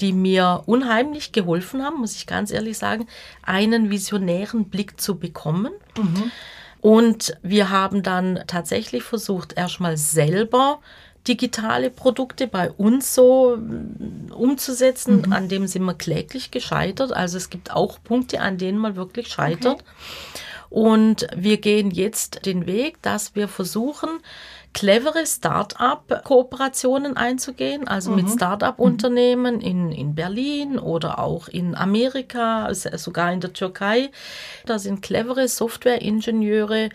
die 0.00 0.12
mir 0.12 0.62
unheimlich 0.66 1.32
geholfen 1.32 1.84
haben, 1.84 2.00
muss 2.00 2.16
ich 2.16 2.26
ganz 2.26 2.50
ehrlich 2.50 2.78
sagen, 2.78 3.06
einen 3.42 3.90
visionären 3.90 4.64
Blick 4.64 5.00
zu 5.00 5.18
bekommen. 5.18 5.72
Mhm. 5.96 6.32
Und 6.80 7.36
wir 7.42 7.70
haben 7.70 8.02
dann 8.02 8.40
tatsächlich 8.48 9.04
versucht, 9.04 9.52
erstmal 9.56 9.96
selber 9.96 10.80
digitale 11.28 11.90
Produkte 11.90 12.46
bei 12.46 12.70
uns 12.70 13.14
so 13.14 13.56
mm, 13.56 14.32
umzusetzen. 14.32 15.22
Mhm. 15.26 15.32
An 15.32 15.48
dem 15.48 15.66
sind 15.66 15.84
wir 15.84 15.94
kläglich 15.94 16.50
gescheitert. 16.50 17.12
Also 17.12 17.36
es 17.36 17.50
gibt 17.50 17.72
auch 17.72 17.98
Punkte, 18.02 18.40
an 18.40 18.58
denen 18.58 18.78
man 18.78 18.96
wirklich 18.96 19.28
scheitert. 19.28 19.82
Okay. 19.82 20.40
Und 20.70 21.26
wir 21.36 21.58
gehen 21.58 21.90
jetzt 21.90 22.46
den 22.46 22.66
Weg, 22.66 23.00
dass 23.02 23.34
wir 23.34 23.46
versuchen, 23.46 24.08
clevere 24.72 25.26
Start-up-Kooperationen 25.26 27.16
einzugehen, 27.16 27.86
also 27.86 28.10
mhm. 28.10 28.16
mit 28.16 28.30
Start-up-Unternehmen 28.30 29.60
in, 29.60 29.92
in 29.92 30.14
Berlin 30.14 30.78
oder 30.78 31.18
auch 31.18 31.48
in 31.48 31.74
Amerika, 31.74 32.72
sogar 32.72 33.32
in 33.32 33.40
der 33.40 33.52
Türkei. 33.52 34.10
Da 34.64 34.78
sind 34.78 35.02
clevere 35.02 35.48
Software-Ingenieure, 35.48 36.88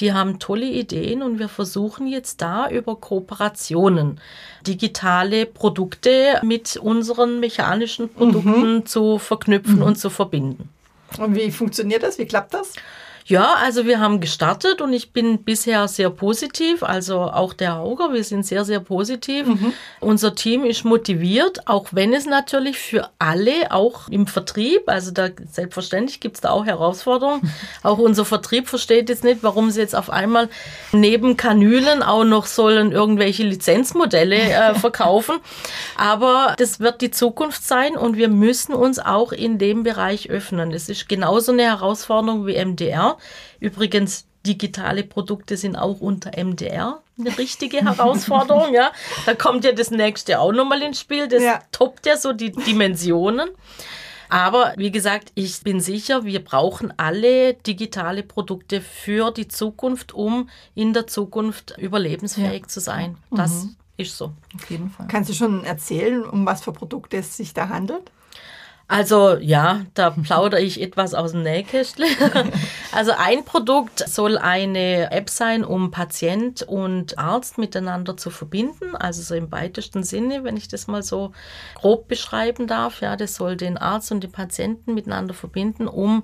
die 0.00 0.12
haben 0.12 0.38
tolle 0.38 0.66
Ideen 0.66 1.22
und 1.22 1.38
wir 1.38 1.48
versuchen 1.48 2.06
jetzt 2.06 2.42
da 2.42 2.68
über 2.68 2.96
Kooperationen 2.96 4.20
digitale 4.66 5.46
Produkte 5.46 6.40
mit 6.42 6.76
unseren 6.76 7.40
mechanischen 7.40 8.12
Produkten 8.12 8.74
mhm. 8.74 8.86
zu 8.86 9.18
verknüpfen 9.18 9.76
mhm. 9.76 9.82
und 9.82 9.98
zu 9.98 10.10
verbinden. 10.10 10.68
Und 11.18 11.34
wie 11.34 11.50
funktioniert 11.50 12.02
das? 12.02 12.18
Wie 12.18 12.26
klappt 12.26 12.54
das? 12.54 12.74
Ja, 13.28 13.54
also 13.60 13.86
wir 13.86 13.98
haben 13.98 14.20
gestartet 14.20 14.80
und 14.80 14.92
ich 14.92 15.12
bin 15.12 15.42
bisher 15.42 15.88
sehr 15.88 16.10
positiv. 16.10 16.84
Also 16.84 17.22
auch 17.22 17.54
der 17.54 17.74
Hauger, 17.74 18.12
wir 18.12 18.22
sind 18.22 18.46
sehr, 18.46 18.64
sehr 18.64 18.78
positiv. 18.78 19.48
Mhm. 19.48 19.72
Unser 19.98 20.36
Team 20.36 20.64
ist 20.64 20.84
motiviert, 20.84 21.66
auch 21.66 21.88
wenn 21.90 22.14
es 22.14 22.26
natürlich 22.26 22.78
für 22.78 23.10
alle, 23.18 23.72
auch 23.72 24.08
im 24.10 24.28
Vertrieb, 24.28 24.82
also 24.86 25.10
da 25.10 25.28
selbstverständlich 25.50 26.20
gibt 26.20 26.36
es 26.36 26.40
da 26.42 26.50
auch 26.50 26.66
Herausforderungen. 26.66 27.52
auch 27.82 27.98
unser 27.98 28.24
Vertrieb 28.24 28.68
versteht 28.68 29.08
jetzt 29.08 29.24
nicht, 29.24 29.42
warum 29.42 29.72
sie 29.72 29.80
jetzt 29.80 29.96
auf 29.96 30.08
einmal 30.08 30.48
neben 30.92 31.36
Kanülen 31.36 32.04
auch 32.04 32.22
noch 32.22 32.46
sollen 32.46 32.92
irgendwelche 32.92 33.42
Lizenzmodelle 33.42 34.36
äh, 34.36 34.74
verkaufen. 34.78 35.38
Aber 35.96 36.54
das 36.58 36.78
wird 36.78 37.00
die 37.00 37.10
Zukunft 37.10 37.64
sein 37.64 37.96
und 37.96 38.16
wir 38.16 38.28
müssen 38.28 38.72
uns 38.72 39.00
auch 39.00 39.32
in 39.32 39.58
dem 39.58 39.82
Bereich 39.82 40.30
öffnen. 40.30 40.70
Es 40.70 40.88
ist 40.88 41.08
genauso 41.08 41.50
eine 41.50 41.64
Herausforderung 41.64 42.46
wie 42.46 42.64
MDR. 42.64 43.15
Übrigens, 43.60 44.26
digitale 44.46 45.02
Produkte 45.02 45.56
sind 45.56 45.76
auch 45.76 46.00
unter 46.00 46.30
MDR 46.36 47.02
eine 47.18 47.36
richtige 47.36 47.78
Herausforderung. 47.78 48.74
ja, 48.74 48.92
da 49.24 49.34
kommt 49.34 49.64
ja 49.64 49.72
das 49.72 49.90
nächste 49.90 50.38
auch 50.38 50.52
nochmal 50.52 50.82
ins 50.82 51.00
Spiel. 51.00 51.28
Das 51.28 51.42
ja. 51.42 51.60
toppt 51.72 52.06
ja 52.06 52.16
so 52.16 52.32
die 52.32 52.52
Dimensionen. 52.52 53.50
Aber 54.28 54.74
wie 54.76 54.90
gesagt, 54.90 55.30
ich 55.34 55.62
bin 55.62 55.80
sicher, 55.80 56.24
wir 56.24 56.42
brauchen 56.42 56.92
alle 56.96 57.54
digitale 57.54 58.22
Produkte 58.22 58.80
für 58.80 59.30
die 59.30 59.46
Zukunft, 59.48 60.12
um 60.12 60.48
in 60.74 60.92
der 60.92 61.06
Zukunft 61.06 61.76
überlebensfähig 61.78 62.62
ja. 62.62 62.68
zu 62.68 62.80
sein. 62.80 63.16
Das 63.30 63.64
mhm. 63.64 63.76
ist 63.96 64.16
so. 64.16 64.32
Auf 64.54 64.68
jeden 64.68 64.90
Fall. 64.90 65.06
Kannst 65.06 65.30
du 65.30 65.34
schon 65.34 65.64
erzählen, 65.64 66.24
um 66.24 66.44
was 66.44 66.62
für 66.62 66.72
Produkte 66.72 67.18
es 67.18 67.36
sich 67.36 67.54
da 67.54 67.68
handelt? 67.68 68.10
Also 68.88 69.36
ja, 69.40 69.84
da 69.94 70.10
plaudere 70.10 70.60
ich 70.60 70.80
etwas 70.80 71.12
aus 71.12 71.32
dem 71.32 71.42
Nähkästchen. 71.42 72.06
also 72.92 73.12
ein 73.18 73.44
Produkt 73.44 73.98
soll 74.08 74.38
eine 74.38 75.10
App 75.10 75.28
sein, 75.28 75.64
um 75.64 75.90
Patient 75.90 76.62
und 76.62 77.18
Arzt 77.18 77.58
miteinander 77.58 78.16
zu 78.16 78.30
verbinden. 78.30 78.94
Also 78.94 79.22
so 79.22 79.34
im 79.34 79.50
weitesten 79.50 80.04
Sinne, 80.04 80.44
wenn 80.44 80.56
ich 80.56 80.68
das 80.68 80.86
mal 80.86 81.02
so 81.02 81.32
grob 81.74 82.06
beschreiben 82.06 82.68
darf. 82.68 83.00
Ja, 83.00 83.16
das 83.16 83.34
soll 83.34 83.56
den 83.56 83.76
Arzt 83.76 84.12
und 84.12 84.22
den 84.22 84.30
Patienten 84.30 84.94
miteinander 84.94 85.34
verbinden, 85.34 85.88
um 85.88 86.22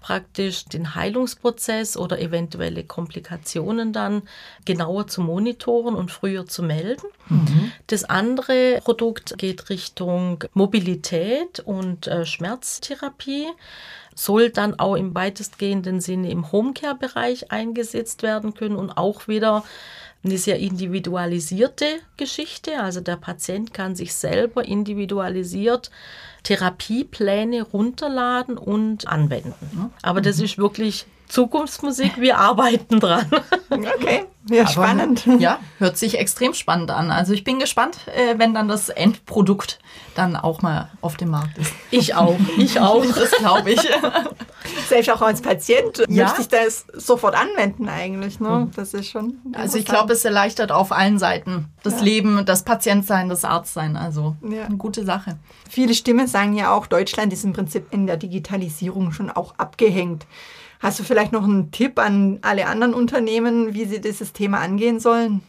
praktisch 0.00 0.64
den 0.64 0.94
Heilungsprozess 0.94 1.96
oder 1.96 2.20
eventuelle 2.20 2.84
Komplikationen 2.84 3.92
dann 3.92 4.22
genauer 4.64 5.06
zu 5.06 5.20
monitoren 5.20 5.94
und 5.94 6.10
früher 6.10 6.46
zu 6.46 6.62
melden. 6.62 7.06
Mhm. 7.28 7.72
Das 7.86 8.04
andere 8.04 8.80
Produkt 8.82 9.38
geht 9.38 9.70
Richtung 9.70 10.44
Mobilität 10.54 11.60
und 11.60 12.06
äh, 12.06 12.24
Schmerztherapie 12.24 13.46
soll 14.18 14.50
dann 14.50 14.78
auch 14.78 14.96
im 14.96 15.14
weitestgehenden 15.14 16.00
Sinne 16.00 16.30
im 16.30 16.50
Homecare-Bereich 16.50 17.52
eingesetzt 17.52 18.22
werden 18.24 18.52
können 18.52 18.74
und 18.74 18.96
auch 18.96 19.28
wieder 19.28 19.62
eine 20.24 20.38
sehr 20.38 20.58
individualisierte 20.58 21.86
Geschichte. 22.16 22.80
Also 22.80 23.00
der 23.00 23.16
Patient 23.16 23.72
kann 23.72 23.94
sich 23.94 24.14
selber 24.14 24.64
individualisiert 24.64 25.92
Therapiepläne 26.42 27.62
runterladen 27.62 28.58
und 28.58 29.06
anwenden. 29.06 29.92
Aber 30.02 30.20
das 30.20 30.38
mhm. 30.38 30.44
ist 30.44 30.58
wirklich 30.58 31.06
Zukunftsmusik, 31.28 32.20
wir 32.20 32.38
arbeiten 32.38 33.00
dran. 33.00 33.26
Okay, 33.70 34.24
ja, 34.48 34.62
Aber, 34.62 34.70
spannend. 34.70 35.26
Ja, 35.38 35.58
hört 35.78 35.98
sich 35.98 36.18
extrem 36.18 36.54
spannend 36.54 36.90
an. 36.90 37.10
Also 37.10 37.34
ich 37.34 37.44
bin 37.44 37.58
gespannt, 37.58 37.98
äh, 38.06 38.38
wenn 38.38 38.54
dann 38.54 38.66
das 38.66 38.88
Endprodukt 38.88 39.78
dann 40.14 40.36
auch 40.36 40.62
mal 40.62 40.88
auf 41.00 41.16
dem 41.16 41.30
Markt 41.30 41.58
ist. 41.58 41.72
Ich 41.90 42.14
auch, 42.14 42.38
ich 42.56 42.80
auch. 42.80 43.04
Das 43.18 43.30
glaube 43.32 43.72
ich. 43.72 43.80
Selbst 44.88 45.10
auch 45.10 45.22
als 45.22 45.42
Patient 45.42 46.04
ja? 46.08 46.24
möchte 46.24 46.42
ich 46.42 46.48
das 46.48 46.86
sofort 46.94 47.34
anwenden 47.34 47.88
eigentlich. 47.88 48.40
Ne? 48.40 48.48
Hm. 48.48 48.70
Das 48.74 48.94
ist 48.94 49.10
schon. 49.10 49.38
Also 49.52 49.78
ich 49.78 49.84
glaube, 49.84 50.12
es 50.12 50.24
erleichtert 50.24 50.72
auf 50.72 50.92
allen 50.92 51.18
Seiten 51.18 51.66
das 51.82 51.98
ja. 51.98 52.02
Leben, 52.02 52.44
das 52.44 52.62
Patientsein, 52.62 53.28
das 53.28 53.44
Arztsein. 53.44 53.96
Also 53.96 54.36
ja. 54.48 54.64
eine 54.64 54.76
gute 54.76 55.04
Sache. 55.04 55.38
Viele 55.68 55.94
Stimmen 55.94 56.26
sagen 56.26 56.54
ja 56.54 56.72
auch, 56.72 56.86
Deutschland 56.86 57.32
ist 57.32 57.44
im 57.44 57.52
Prinzip 57.52 57.92
in 57.92 58.06
der 58.06 58.16
Digitalisierung 58.16 59.12
schon 59.12 59.30
auch 59.30 59.54
abgehängt. 59.58 60.26
Hast 60.80 60.98
du 60.98 61.02
vielleicht 61.02 61.32
noch 61.32 61.44
einen 61.44 61.70
Tipp 61.70 61.98
an 61.98 62.38
alle 62.42 62.66
anderen 62.66 62.94
Unternehmen, 62.94 63.74
wie 63.74 63.84
sie 63.84 64.00
dieses 64.00 64.32
Thema 64.32 64.58
angehen 64.60 65.00
sollen? 65.00 65.42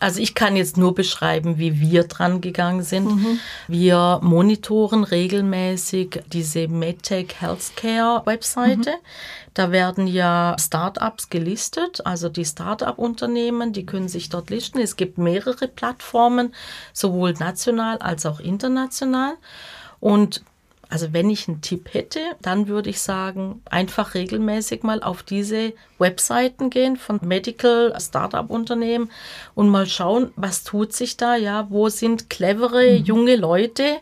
Also 0.00 0.22
ich 0.22 0.34
kann 0.34 0.56
jetzt 0.56 0.78
nur 0.78 0.94
beschreiben, 0.94 1.58
wie 1.58 1.78
wir 1.78 2.04
dran 2.04 2.40
gegangen 2.40 2.82
sind. 2.82 3.04
Mhm. 3.04 3.38
Wir 3.68 4.18
monitoren 4.22 5.04
regelmäßig 5.04 6.22
diese 6.32 6.68
MedTech 6.68 7.34
Healthcare 7.38 8.24
Webseite. 8.24 8.90
Mhm. 8.90 9.04
Da 9.52 9.72
werden 9.72 10.06
ja 10.06 10.56
Startups 10.58 11.28
gelistet, 11.28 12.06
also 12.06 12.30
die 12.30 12.46
Startup-Unternehmen, 12.46 13.74
die 13.74 13.84
können 13.84 14.08
sich 14.08 14.30
dort 14.30 14.48
listen. 14.48 14.78
Es 14.78 14.96
gibt 14.96 15.18
mehrere 15.18 15.68
Plattformen, 15.68 16.54
sowohl 16.94 17.34
national 17.34 17.98
als 17.98 18.24
auch 18.24 18.40
international. 18.40 19.34
Und 19.98 20.42
also 20.90 21.12
wenn 21.12 21.30
ich 21.30 21.48
einen 21.48 21.60
Tipp 21.60 21.94
hätte, 21.94 22.18
dann 22.42 22.66
würde 22.66 22.90
ich 22.90 23.00
sagen, 23.00 23.62
einfach 23.70 24.14
regelmäßig 24.14 24.82
mal 24.82 25.02
auf 25.02 25.22
diese 25.22 25.72
Webseiten 25.98 26.68
gehen 26.68 26.96
von 26.96 27.20
Medical 27.22 27.94
Startup 28.00 28.50
Unternehmen 28.50 29.10
und 29.54 29.68
mal 29.68 29.86
schauen, 29.86 30.32
was 30.34 30.64
tut 30.64 30.92
sich 30.92 31.16
da, 31.16 31.36
ja, 31.36 31.68
wo 31.70 31.88
sind 31.88 32.28
clevere 32.28 32.98
mhm. 32.98 33.04
junge 33.04 33.36
Leute, 33.36 33.98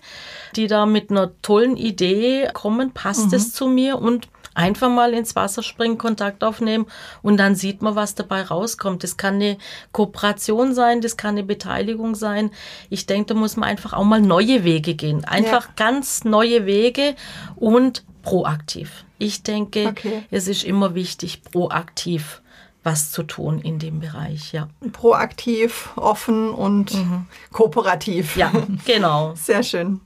die 0.57 0.66
da 0.66 0.87
mit 0.87 1.11
einer 1.11 1.30
tollen 1.42 1.76
Idee 1.76 2.49
kommen, 2.54 2.92
passt 2.92 3.28
mhm. 3.28 3.35
es 3.35 3.52
zu 3.52 3.68
mir 3.68 3.99
und 3.99 4.28
einfach 4.58 4.90
mal 4.90 5.14
ins 5.14 5.36
Wasser 5.36 5.62
springen, 5.62 5.96
Kontakt 5.96 6.42
aufnehmen 6.42 6.86
und 7.22 7.38
dann 7.38 7.54
sieht 7.54 7.80
man, 7.80 7.94
was 7.94 8.14
dabei 8.14 8.42
rauskommt. 8.42 9.04
Das 9.04 9.16
kann 9.16 9.36
eine 9.36 9.56
Kooperation 9.92 10.74
sein, 10.74 11.00
das 11.00 11.16
kann 11.16 11.36
eine 11.36 11.44
Beteiligung 11.44 12.14
sein. 12.14 12.50
Ich 12.90 13.06
denke, 13.06 13.34
da 13.34 13.40
muss 13.40 13.56
man 13.56 13.68
einfach 13.68 13.92
auch 13.92 14.04
mal 14.04 14.20
neue 14.20 14.64
Wege 14.64 14.94
gehen. 14.94 15.24
Einfach 15.24 15.66
ja. 15.66 15.72
ganz 15.76 16.24
neue 16.24 16.66
Wege 16.66 17.14
und 17.56 18.04
proaktiv. 18.22 19.04
Ich 19.18 19.42
denke, 19.42 19.86
okay. 19.86 20.24
es 20.30 20.48
ist 20.48 20.64
immer 20.64 20.94
wichtig, 20.94 21.42
proaktiv 21.44 22.42
was 22.82 23.10
zu 23.12 23.22
tun 23.22 23.60
in 23.60 23.78
dem 23.78 24.00
Bereich, 24.00 24.52
ja. 24.52 24.68
Proaktiv, 24.92 25.90
offen 25.96 26.50
und 26.50 26.94
mhm. 26.94 27.26
kooperativ. 27.52 28.36
Ja, 28.36 28.52
genau. 28.86 29.34
Sehr 29.34 29.62
schön. 29.62 30.00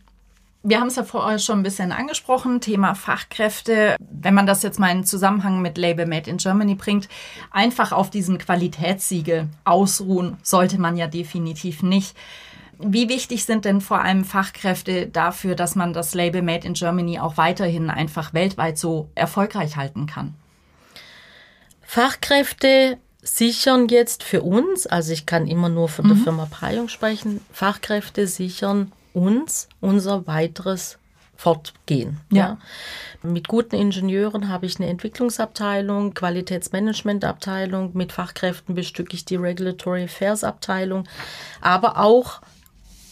Wir 0.65 0.79
haben 0.79 0.87
es 0.87 0.97
ja 0.97 1.03
vorher 1.03 1.41
schon 1.41 1.59
ein 1.61 1.65
bisschen 1.65 1.91
angesprochen, 1.91 2.61
Thema 2.61 2.95
Fachkräfte. 2.95 3.97
Wenn 3.99 4.35
man 4.35 4.47
das 4.47 4.63
jetzt 4.63 4.79
mal 4.79 4.93
in 4.93 5.05
Zusammenhang 5.05 5.61
mit 5.61 5.77
Label 5.77 6.07
Made 6.07 6.31
in 6.31 6.37
Germany 6.37 6.77
bringt, 6.77 7.09
einfach 7.51 7.91
auf 7.91 8.11
diesen 8.11 8.39
Qualitätssiegel 8.39 9.49
ausruhen 9.65 10.37
sollte 10.43 10.81
man 10.81 10.97
ja 10.97 11.09
definitiv 11.09 11.83
nicht. 11.83 12.17
Wie 12.79 13.09
wichtig 13.09 13.45
sind 13.45 13.65
denn 13.65 13.81
vor 13.81 14.03
allem 14.03 14.25
Fachkräfte 14.25 15.09
dafür, 15.09 15.57
dass 15.57 15.75
man 15.75 15.93
das 15.93 16.15
Label 16.15 16.43
Made 16.43 16.67
in 16.67 16.75
Germany 16.75 17.19
auch 17.19 17.37
weiterhin 17.37 17.91
einfach 17.91 18.33
weltweit 18.33 18.79
so 18.79 19.09
erfolgreich 19.17 19.77
halten 19.77 20.07
kann? 20.07 20.35
Fachkräfte 21.83 22.99
sichern 23.21 23.89
jetzt 23.89 24.23
für 24.23 24.43
uns, 24.43 24.87
also 24.87 25.13
ich 25.13 25.27
kann 25.27 25.47
immer 25.47 25.69
nur 25.69 25.89
von 25.89 26.07
der 26.07 26.17
mhm. 26.17 26.23
Firma 26.23 26.47
Preyung 26.51 26.89
sprechen, 26.89 27.41
Fachkräfte 27.53 28.27
sichern 28.27 28.93
uns 29.15 29.69
unser 29.81 30.27
weiteres 30.27 30.99
fortgehen. 31.37 32.21
Ja. 32.31 32.59
ja. 33.23 33.29
Mit 33.29 33.49
guten 33.49 33.75
Ingenieuren 33.75 34.49
habe 34.49 34.67
ich 34.67 34.79
eine 34.79 34.89
Entwicklungsabteilung, 34.89 36.15
Qualitätsmanagementabteilung, 36.15 37.91
mit 37.95 38.13
Fachkräften 38.13 38.75
bestücke 38.75 39.15
ich 39.15 39.25
die 39.25 39.37
Regulatory 39.37 40.05
Affairs 40.05 40.45
Abteilung, 40.45 41.09
aber 41.61 41.99
auch 41.99 42.41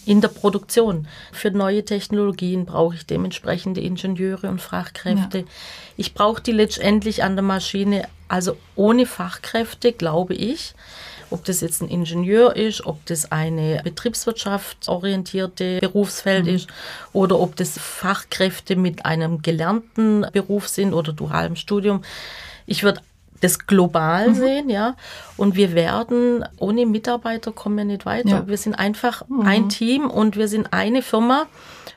in 0.06 0.20
der 0.20 0.28
Produktion. 0.28 1.06
Für 1.32 1.50
neue 1.50 1.84
Technologien 1.84 2.66
brauche 2.66 2.94
ich 2.94 3.06
dementsprechende 3.06 3.80
Ingenieure 3.80 4.48
und 4.48 4.60
Fachkräfte. 4.60 5.38
Ja. 5.38 5.44
Ich 5.96 6.14
brauche 6.14 6.42
die 6.42 6.52
letztendlich 6.52 7.22
an 7.22 7.36
der 7.36 7.44
Maschine. 7.44 8.08
Also 8.28 8.56
ohne 8.76 9.06
Fachkräfte, 9.06 9.92
glaube 9.92 10.34
ich, 10.34 10.74
ob 11.30 11.44
das 11.44 11.60
jetzt 11.60 11.82
ein 11.82 11.88
Ingenieur 11.88 12.56
ist, 12.56 12.84
ob 12.86 13.04
das 13.06 13.30
eine 13.32 13.80
betriebswirtschaftsorientierte 13.82 15.78
Berufsfeld 15.80 16.46
mhm. 16.46 16.54
ist 16.54 16.68
oder 17.12 17.38
ob 17.38 17.56
das 17.56 17.78
Fachkräfte 17.78 18.76
mit 18.76 19.06
einem 19.06 19.42
gelernten 19.42 20.26
Beruf 20.32 20.68
sind 20.68 20.92
oder 20.92 21.12
dualem 21.12 21.56
Studium. 21.56 22.02
Ich 22.66 22.82
würde 22.82 23.00
das 23.40 23.66
global 23.66 24.30
mhm. 24.30 24.34
sehen, 24.34 24.70
ja. 24.70 24.96
Und 25.36 25.56
wir 25.56 25.72
werden, 25.74 26.44
ohne 26.58 26.86
Mitarbeiter 26.86 27.52
kommen 27.52 27.78
wir 27.78 27.84
nicht 27.84 28.06
weiter. 28.06 28.28
Ja. 28.28 28.46
Wir 28.46 28.58
sind 28.58 28.74
einfach 28.74 29.26
mhm. 29.28 29.46
ein 29.46 29.68
Team 29.68 30.10
und 30.10 30.36
wir 30.36 30.48
sind 30.48 30.72
eine 30.72 31.02
Firma. 31.02 31.46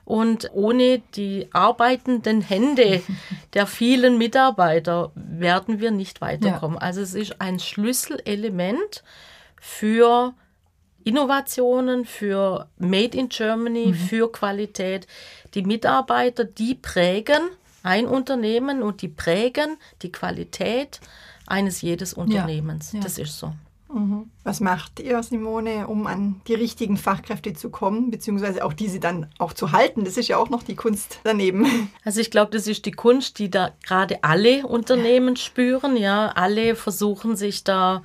Und 0.06 0.50
ohne 0.54 1.02
die 1.16 1.48
arbeitenden 1.54 2.42
Hände 2.42 3.02
der 3.54 3.68
vielen 3.68 4.18
Mitarbeiter 4.18 5.12
werden 5.16 5.80
wir 5.80 5.92
nicht 5.92 6.22
weiterkommen. 6.22 6.78
Ja. 6.78 6.82
Also 6.82 7.02
es 7.02 7.14
ist 7.14 7.40
ein 7.40 7.60
Schlüsselelement 7.60 9.04
für 9.60 10.34
Innovationen, 11.04 12.06
für 12.06 12.68
Made 12.78 13.18
in 13.18 13.30
Germany, 13.30 13.88
mhm. 13.88 13.94
für 13.94 14.32
Qualität. 14.32 15.08
Die 15.54 15.64
Mitarbeiter, 15.64 16.44
die 16.44 16.76
prägen 16.76 17.42
ein 17.84 18.06
Unternehmen 18.08 18.82
und 18.82 19.02
die 19.02 19.10
prägen 19.10 19.78
die 20.02 20.12
Qualität 20.12 21.02
eines 21.46 21.82
jedes 21.82 22.14
Unternehmens. 22.14 22.94
Ja, 22.94 23.00
ja. 23.00 23.04
Das 23.04 23.18
ist 23.18 23.38
so. 23.38 23.54
Was 24.44 24.60
macht 24.60 25.00
ihr, 25.00 25.22
Simone, 25.24 25.88
um 25.88 26.08
an 26.08 26.42
die 26.48 26.56
richtigen 26.56 26.98
Fachkräfte 26.98 27.54
zu 27.54 27.70
kommen, 27.70 28.12
beziehungsweise 28.12 28.66
auch 28.66 28.74
diese 28.74 29.00
dann 29.00 29.28
auch 29.38 29.54
zu 29.54 29.72
halten? 29.72 30.04
Das 30.04 30.18
ist 30.18 30.28
ja 30.28 30.38
auch 30.38 30.50
noch 30.50 30.64
die 30.64 30.76
Kunst 30.76 31.20
daneben. 31.24 31.90
Also 32.04 32.20
ich 32.20 32.32
glaube, 32.32 32.52
das 32.52 32.68
ist 32.68 32.86
die 32.86 32.92
Kunst, 32.92 33.40
die 33.40 33.50
da 33.50 33.72
gerade 33.84 34.24
alle 34.24 34.68
Unternehmen 34.68 35.36
spüren. 35.38 35.96
Ja, 35.96 36.28
alle 36.30 36.76
versuchen 36.76 37.36
sich 37.36 37.64
da 37.64 38.04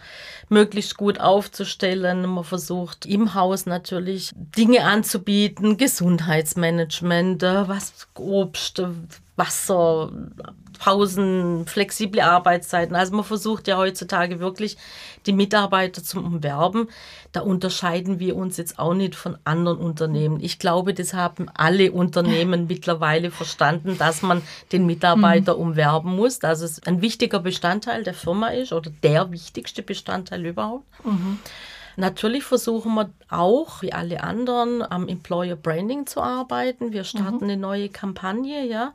möglichst 0.49 0.97
gut 0.97 1.21
aufzustellen. 1.21 2.27
Man 2.27 2.45
versucht 2.45 3.07
im 3.07 3.35
Haus 3.35 3.67
natürlich 3.67 4.33
Dinge 4.37 4.85
anzubieten, 4.85 5.77
Gesundheitsmanagement, 5.77 7.43
äh, 7.43 7.69
was 7.69 8.07
Obst, 8.15 8.83
Wasser, 9.39 10.11
Pausen, 10.79 11.67
flexible 11.67 12.21
Arbeitszeiten. 12.21 12.95
Also 12.95 13.15
man 13.15 13.25
versucht 13.25 13.67
ja 13.69 13.77
heutzutage 13.77 14.41
wirklich 14.41 14.77
die 15.27 15.33
Mitarbeiter 15.33 16.03
zu 16.03 16.19
umwerben. 16.21 16.89
Da 17.33 17.41
unterscheiden 17.41 18.21
wir 18.21 18.37
uns 18.37 18.57
jetzt 18.57 18.79
auch 18.79 18.95
nicht 18.95 19.15
von 19.15 19.37
anderen 19.45 19.79
Unternehmen. 19.79 20.41
Ich 20.41 20.59
glaube, 20.59 20.95
das 20.95 21.15
haben 21.15 21.49
alle 21.55 21.93
Unternehmen 21.93 22.67
mittlerweile 22.69 23.31
verstanden, 23.31 23.99
dass 23.99 24.23
man 24.23 24.43
den 24.73 24.87
Mitarbeiter 24.87 25.55
mhm. 25.55 25.63
umwerben 25.63 26.15
muss, 26.17 26.39
dass 26.39 26.61
es 26.61 26.83
ein 26.85 27.03
wichtiger 27.03 27.41
Bestandteil 27.41 28.05
der 28.05 28.15
Firma 28.15 28.49
ist 28.49 28.73
oder 28.73 28.91
der 29.03 29.31
wichtigste 29.33 29.83
Bestandteil 29.83 30.47
überhaupt. 30.47 30.87
Mhm. 31.05 31.39
Natürlich 31.99 32.45
versuchen 32.45 32.95
wir 32.95 33.11
auch, 33.29 33.83
wie 33.83 33.93
alle 33.93 34.23
anderen, 34.23 34.83
am 34.89 35.09
Employer 35.09 35.57
Branding 35.57 36.07
zu 36.07 36.23
arbeiten. 36.23 36.93
Wir 36.93 37.03
starten 37.03 37.39
mhm. 37.39 37.43
eine 37.43 37.57
neue 37.57 37.89
Kampagne, 37.89 38.65
ja. 38.67 38.95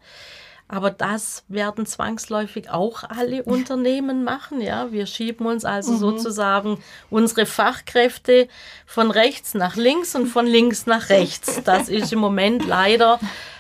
Aber 0.69 0.89
das 0.89 1.43
werden 1.49 1.85
zwangsläufig 1.85 2.69
auch 2.69 3.03
alle 3.03 3.43
Unternehmen 3.43 4.23
machen. 4.23 4.61
Ja, 4.61 4.93
wir 4.93 5.05
schieben 5.05 5.45
uns 5.47 5.65
also 5.65 5.91
mhm. 5.91 5.97
sozusagen 5.97 6.77
unsere 7.09 7.45
Fachkräfte 7.45 8.47
von 8.85 9.11
rechts 9.11 9.53
nach 9.53 9.75
links 9.75 10.15
und 10.15 10.27
von 10.27 10.47
links 10.47 10.85
nach 10.85 11.09
rechts. 11.09 11.61
Das 11.65 11.89
ist 11.89 12.13
im 12.13 12.19
Moment 12.19 12.65
leider 12.67 13.19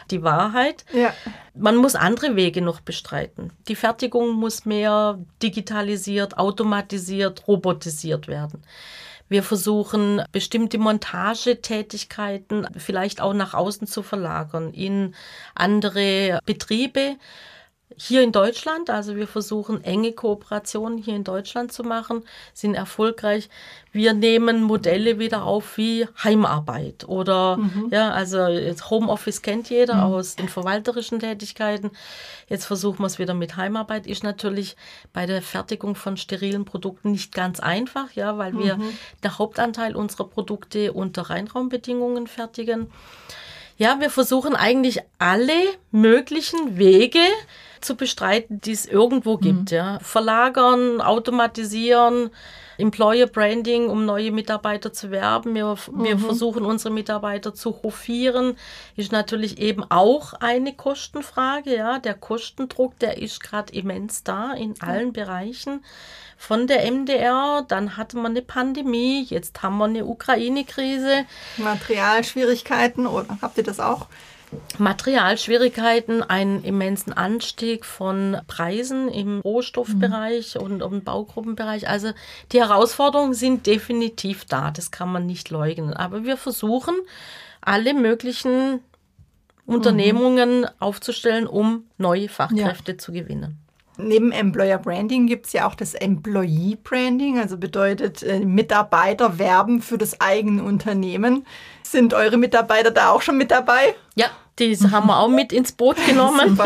die 0.09 0.23
Wahrheit. 0.23 0.85
Ja. 0.93 1.13
Man 1.53 1.75
muss 1.75 1.95
andere 1.95 2.37
Wege 2.37 2.61
noch 2.61 2.79
bestreiten. 2.79 3.51
Die 3.67 3.75
Fertigung 3.75 4.31
muss 4.31 4.63
mehr 4.63 5.19
digitalisiert, 5.41 6.37
automatisiert, 6.37 7.45
robotisiert 7.45 8.29
werden. 8.29 8.63
Wir 9.33 9.41
versuchen 9.41 10.21
bestimmte 10.31 10.77
Montagetätigkeiten 10.77 12.67
vielleicht 12.77 13.19
auch 13.19 13.33
nach 13.33 13.55
außen 13.55 13.87
zu 13.87 14.03
verlagern 14.03 14.71
in 14.75 15.15
andere 15.55 16.37
Betriebe 16.45 17.15
hier 17.97 18.23
in 18.23 18.31
Deutschland. 18.31 18.89
Also 18.89 19.15
wir 19.15 19.27
versuchen 19.27 19.83
enge 19.83 20.11
Kooperationen 20.11 20.97
hier 20.97 21.15
in 21.15 21.23
Deutschland 21.23 21.71
zu 21.71 21.83
machen, 21.83 22.23
sind 22.53 22.75
erfolgreich. 22.75 23.49
Wir 23.91 24.13
nehmen 24.13 24.63
Modelle 24.63 25.19
wieder 25.19 25.43
auf 25.43 25.77
wie 25.77 26.07
Heimarbeit 26.23 27.07
oder 27.07 27.57
mhm. 27.57 27.89
ja, 27.91 28.11
also 28.11 28.47
jetzt 28.47 28.89
Homeoffice 28.89 29.41
kennt 29.41 29.69
jeder 29.69 29.95
mhm. 29.95 30.13
aus 30.13 30.35
den 30.35 30.49
verwalterischen 30.49 31.19
Tätigkeiten. 31.19 31.91
Jetzt 32.49 32.65
versuchen 32.65 32.99
wir 32.99 33.07
es 33.07 33.19
wieder 33.19 33.33
mit 33.33 33.55
Heimarbeit. 33.55 34.07
Ist 34.07 34.23
natürlich 34.23 34.75
bei 35.13 35.25
der 35.25 35.41
Fertigung 35.41 35.95
von 35.95 36.17
sterilen 36.17 36.65
Produkten 36.65 37.11
nicht 37.11 37.33
ganz 37.33 37.59
einfach, 37.59 38.11
ja, 38.13 38.37
weil 38.37 38.57
wir 38.57 38.77
mhm. 38.77 38.97
der 39.21 39.37
Hauptanteil 39.37 39.95
unserer 39.95 40.25
Produkte 40.25 40.93
unter 40.93 41.29
Reinraumbedingungen 41.29 42.27
fertigen. 42.27 42.91
Ja, 43.77 43.99
wir 43.99 44.09
versuchen 44.09 44.55
eigentlich 44.55 44.99
alle 45.17 45.59
möglichen 45.91 46.77
Wege, 46.77 47.19
zu 47.83 47.95
bestreiten, 47.95 48.61
die 48.61 48.71
es 48.71 48.85
irgendwo 48.85 49.37
gibt. 49.37 49.71
Mhm. 49.71 49.77
Ja. 49.77 49.99
Verlagern, 49.99 51.01
automatisieren, 51.01 52.29
Employer 52.77 53.27
Branding, 53.27 53.87
um 53.87 54.05
neue 54.05 54.31
Mitarbeiter 54.31 54.91
zu 54.93 55.11
werben. 55.11 55.53
Wir, 55.55 55.75
mhm. 55.91 56.03
wir 56.03 56.17
versuchen 56.17 56.65
unsere 56.65 56.93
Mitarbeiter 56.93 57.53
zu 57.53 57.83
hofieren. 57.83 58.57
Ist 58.95 59.11
natürlich 59.11 59.59
eben 59.59 59.83
auch 59.89 60.33
eine 60.33 60.73
Kostenfrage. 60.73 61.75
Ja, 61.75 61.99
der 61.99 62.15
Kostendruck, 62.15 62.97
der 62.99 63.17
ist 63.19 63.41
gerade 63.41 63.73
immens 63.73 64.23
da 64.23 64.53
in 64.53 64.73
allen 64.81 65.09
mhm. 65.09 65.13
Bereichen. 65.13 65.83
Von 66.37 66.67
der 66.67 66.91
MDR, 66.91 67.63
dann 67.67 67.95
hatten 67.95 68.21
wir 68.21 68.27
eine 68.27 68.41
Pandemie, 68.41 69.23
jetzt 69.23 69.63
haben 69.63 69.77
wir 69.77 69.85
eine 69.85 70.05
Ukraine-Krise. 70.05 71.25
Materialschwierigkeiten, 71.57 73.07
oder 73.07 73.37
habt 73.41 73.57
ihr 73.57 73.63
das 73.63 73.79
auch? 73.79 74.07
Materialschwierigkeiten, 74.77 76.23
einen 76.23 76.63
immensen 76.63 77.13
Anstieg 77.13 77.85
von 77.85 78.37
Preisen 78.47 79.07
im 79.09 79.39
Rohstoffbereich 79.41 80.55
mhm. 80.55 80.61
und 80.61 80.81
im 80.81 81.03
Baugruppenbereich. 81.03 81.87
Also 81.87 82.11
die 82.51 82.59
Herausforderungen 82.59 83.33
sind 83.33 83.67
definitiv 83.67 84.45
da, 84.45 84.71
das 84.71 84.91
kann 84.91 85.11
man 85.11 85.25
nicht 85.25 85.49
leugnen. 85.49 85.93
Aber 85.93 86.23
wir 86.23 86.37
versuchen, 86.37 86.95
alle 87.61 87.93
möglichen 87.93 88.79
Unternehmungen 89.65 90.61
mhm. 90.61 90.67
aufzustellen, 90.79 91.47
um 91.47 91.85
neue 91.97 92.29
Fachkräfte 92.29 92.93
ja. 92.93 92.97
zu 92.97 93.11
gewinnen. 93.11 93.59
Neben 93.97 94.31
Employer 94.31 94.79
Branding 94.79 95.27
gibt 95.27 95.45
es 95.45 95.53
ja 95.53 95.67
auch 95.67 95.75
das 95.75 95.93
Employee 95.93 96.77
Branding, 96.83 97.37
also 97.37 97.57
bedeutet 97.57 98.23
äh, 98.23 98.39
Mitarbeiter 98.39 99.37
werben 99.37 99.83
für 99.83 99.99
das 99.99 100.19
eigene 100.19 100.63
Unternehmen. 100.63 101.45
Sind 101.83 102.15
eure 102.15 102.37
Mitarbeiter 102.37 102.89
da 102.89 103.11
auch 103.11 103.21
schon 103.21 103.37
mit 103.37 103.51
dabei? 103.51 103.93
Ja, 104.15 104.31
die 104.59 104.77
haben 104.77 105.07
wir 105.07 105.19
auch 105.19 105.29
mit 105.29 105.51
ins 105.51 105.71
Boot 105.71 105.97
genommen. 106.07 106.59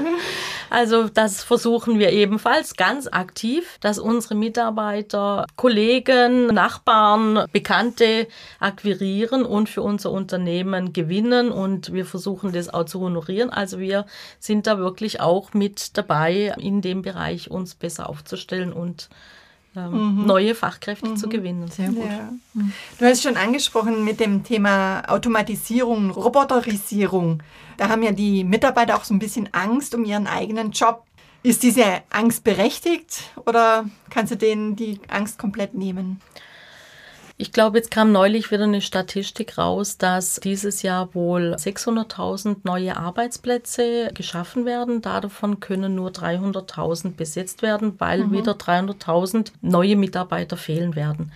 also 0.70 1.08
das 1.08 1.42
versuchen 1.42 1.98
wir 1.98 2.12
ebenfalls 2.12 2.74
ganz 2.74 3.06
aktiv, 3.06 3.78
dass 3.80 3.98
unsere 3.98 4.34
Mitarbeiter, 4.34 5.46
Kollegen, 5.56 6.46
Nachbarn, 6.46 7.46
Bekannte 7.52 8.28
akquirieren 8.60 9.44
und 9.44 9.68
für 9.68 9.82
unser 9.82 10.10
Unternehmen 10.10 10.92
gewinnen. 10.92 11.50
Und 11.50 11.92
wir 11.92 12.04
versuchen 12.04 12.52
das 12.52 12.72
auch 12.72 12.84
zu 12.84 13.00
honorieren. 13.00 13.50
Also 13.50 13.78
wir 13.78 14.06
sind 14.38 14.66
da 14.66 14.78
wirklich 14.78 15.20
auch 15.20 15.54
mit 15.54 15.96
dabei, 15.96 16.54
in 16.58 16.82
dem 16.82 17.02
Bereich 17.02 17.50
uns 17.50 17.74
besser 17.74 18.08
aufzustellen 18.08 18.72
und 18.72 19.08
ähm, 19.76 20.20
mhm. 20.20 20.26
neue 20.26 20.54
Fachkräfte 20.54 21.10
mhm. 21.10 21.16
zu 21.16 21.28
gewinnen. 21.28 21.68
Sehr 21.68 21.90
gut. 21.90 22.04
Ja. 22.08 22.30
Du 22.98 23.04
hast 23.04 23.22
schon 23.22 23.36
angesprochen 23.36 24.04
mit 24.04 24.20
dem 24.20 24.44
Thema 24.44 25.02
Automatisierung, 25.08 26.10
Roboterisierung. 26.10 27.42
Da 27.76 27.88
haben 27.88 28.02
ja 28.02 28.12
die 28.12 28.44
Mitarbeiter 28.44 28.96
auch 28.96 29.04
so 29.04 29.14
ein 29.14 29.18
bisschen 29.18 29.48
Angst 29.52 29.94
um 29.94 30.04
ihren 30.04 30.26
eigenen 30.26 30.70
Job. 30.70 31.04
Ist 31.42 31.62
diese 31.62 31.84
Angst 32.10 32.42
berechtigt 32.42 33.30
oder 33.44 33.84
kannst 34.10 34.32
du 34.32 34.36
denen 34.36 34.74
die 34.74 34.98
Angst 35.08 35.38
komplett 35.38 35.74
nehmen? 35.74 36.20
Ich 37.38 37.52
glaube, 37.52 37.76
jetzt 37.76 37.90
kam 37.90 38.12
neulich 38.12 38.50
wieder 38.50 38.64
eine 38.64 38.80
Statistik 38.80 39.58
raus, 39.58 39.98
dass 39.98 40.36
dieses 40.36 40.80
Jahr 40.80 41.14
wohl 41.14 41.54
600.000 41.54 42.58
neue 42.64 42.96
Arbeitsplätze 42.96 44.10
geschaffen 44.14 44.64
werden. 44.64 45.02
Davon 45.02 45.60
können 45.60 45.94
nur 45.94 46.10
300.000 46.10 47.14
besetzt 47.14 47.60
werden, 47.60 47.94
weil 47.98 48.24
mhm. 48.24 48.32
wieder 48.32 48.52
300.000 48.52 49.52
neue 49.60 49.96
Mitarbeiter 49.96 50.56
fehlen 50.56 50.96
werden. 50.96 51.30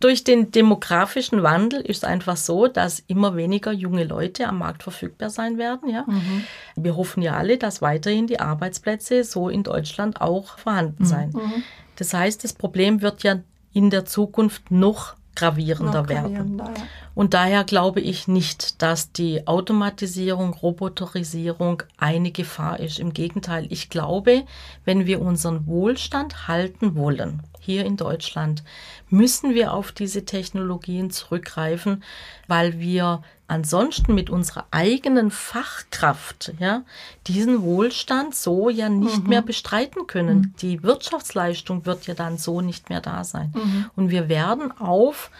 Durch 0.00 0.24
den 0.24 0.50
demografischen 0.50 1.42
Wandel 1.44 1.82
ist 1.82 1.98
es 1.98 2.04
einfach 2.04 2.36
so, 2.36 2.66
dass 2.66 3.00
immer 3.06 3.36
weniger 3.36 3.70
junge 3.70 4.04
Leute 4.04 4.48
am 4.48 4.58
Markt 4.58 4.82
verfügbar 4.82 5.30
sein 5.30 5.58
werden. 5.58 5.90
Ja? 5.90 6.06
Mhm. 6.08 6.44
Wir 6.74 6.96
hoffen 6.96 7.22
ja 7.22 7.34
alle, 7.34 7.56
dass 7.56 7.82
weiterhin 7.82 8.26
die 8.26 8.40
Arbeitsplätze 8.40 9.22
so 9.22 9.48
in 9.48 9.62
Deutschland 9.62 10.20
auch 10.20 10.58
vorhanden 10.58 11.04
sein. 11.04 11.30
Mhm. 11.34 11.62
Das 11.96 12.14
heißt, 12.14 12.42
das 12.42 12.54
Problem 12.54 13.02
wird 13.02 13.22
ja 13.22 13.40
in 13.72 13.90
der 13.90 14.06
Zukunft 14.06 14.70
noch 14.70 15.19
gravierender, 15.34 16.02
noch 16.02 16.08
werden. 16.08 16.58
Ja. 16.58 16.72
Und 17.14 17.34
daher 17.34 17.64
glaube 17.64 18.00
ich 18.00 18.28
nicht, 18.28 18.82
dass 18.82 19.12
die 19.12 19.46
Automatisierung, 19.46 20.54
Roboterisierung 20.54 21.82
eine 21.98 22.30
Gefahr 22.30 22.80
ist. 22.80 22.98
Im 22.98 23.12
Gegenteil, 23.12 23.66
ich 23.70 23.90
glaube, 23.90 24.44
wenn 24.84 25.06
wir 25.06 25.20
unseren 25.20 25.66
Wohlstand 25.66 26.48
halten 26.48 26.94
wollen, 26.94 27.42
hier 27.70 27.84
in 27.84 27.96
Deutschland, 27.96 28.64
müssen 29.08 29.54
wir 29.54 29.72
auf 29.72 29.92
diese 29.92 30.24
Technologien 30.24 31.10
zurückgreifen, 31.10 32.02
weil 32.48 32.80
wir 32.80 33.22
ansonsten 33.46 34.14
mit 34.14 34.30
unserer 34.30 34.66
eigenen 34.70 35.30
Fachkraft 35.30 36.52
ja, 36.58 36.82
diesen 37.26 37.62
Wohlstand 37.62 38.34
so 38.34 38.70
ja 38.70 38.88
nicht 38.88 39.24
mhm. 39.24 39.28
mehr 39.28 39.42
bestreiten 39.42 40.06
können. 40.06 40.38
Mhm. 40.38 40.54
Die 40.60 40.82
Wirtschaftsleistung 40.82 41.86
wird 41.86 42.06
ja 42.06 42.14
dann 42.14 42.38
so 42.38 42.60
nicht 42.60 42.90
mehr 42.90 43.00
da 43.00 43.24
sein. 43.24 43.52
Mhm. 43.54 43.90
Und 43.96 44.10
wir 44.10 44.28
werden 44.28 44.72
auf 44.78 45.30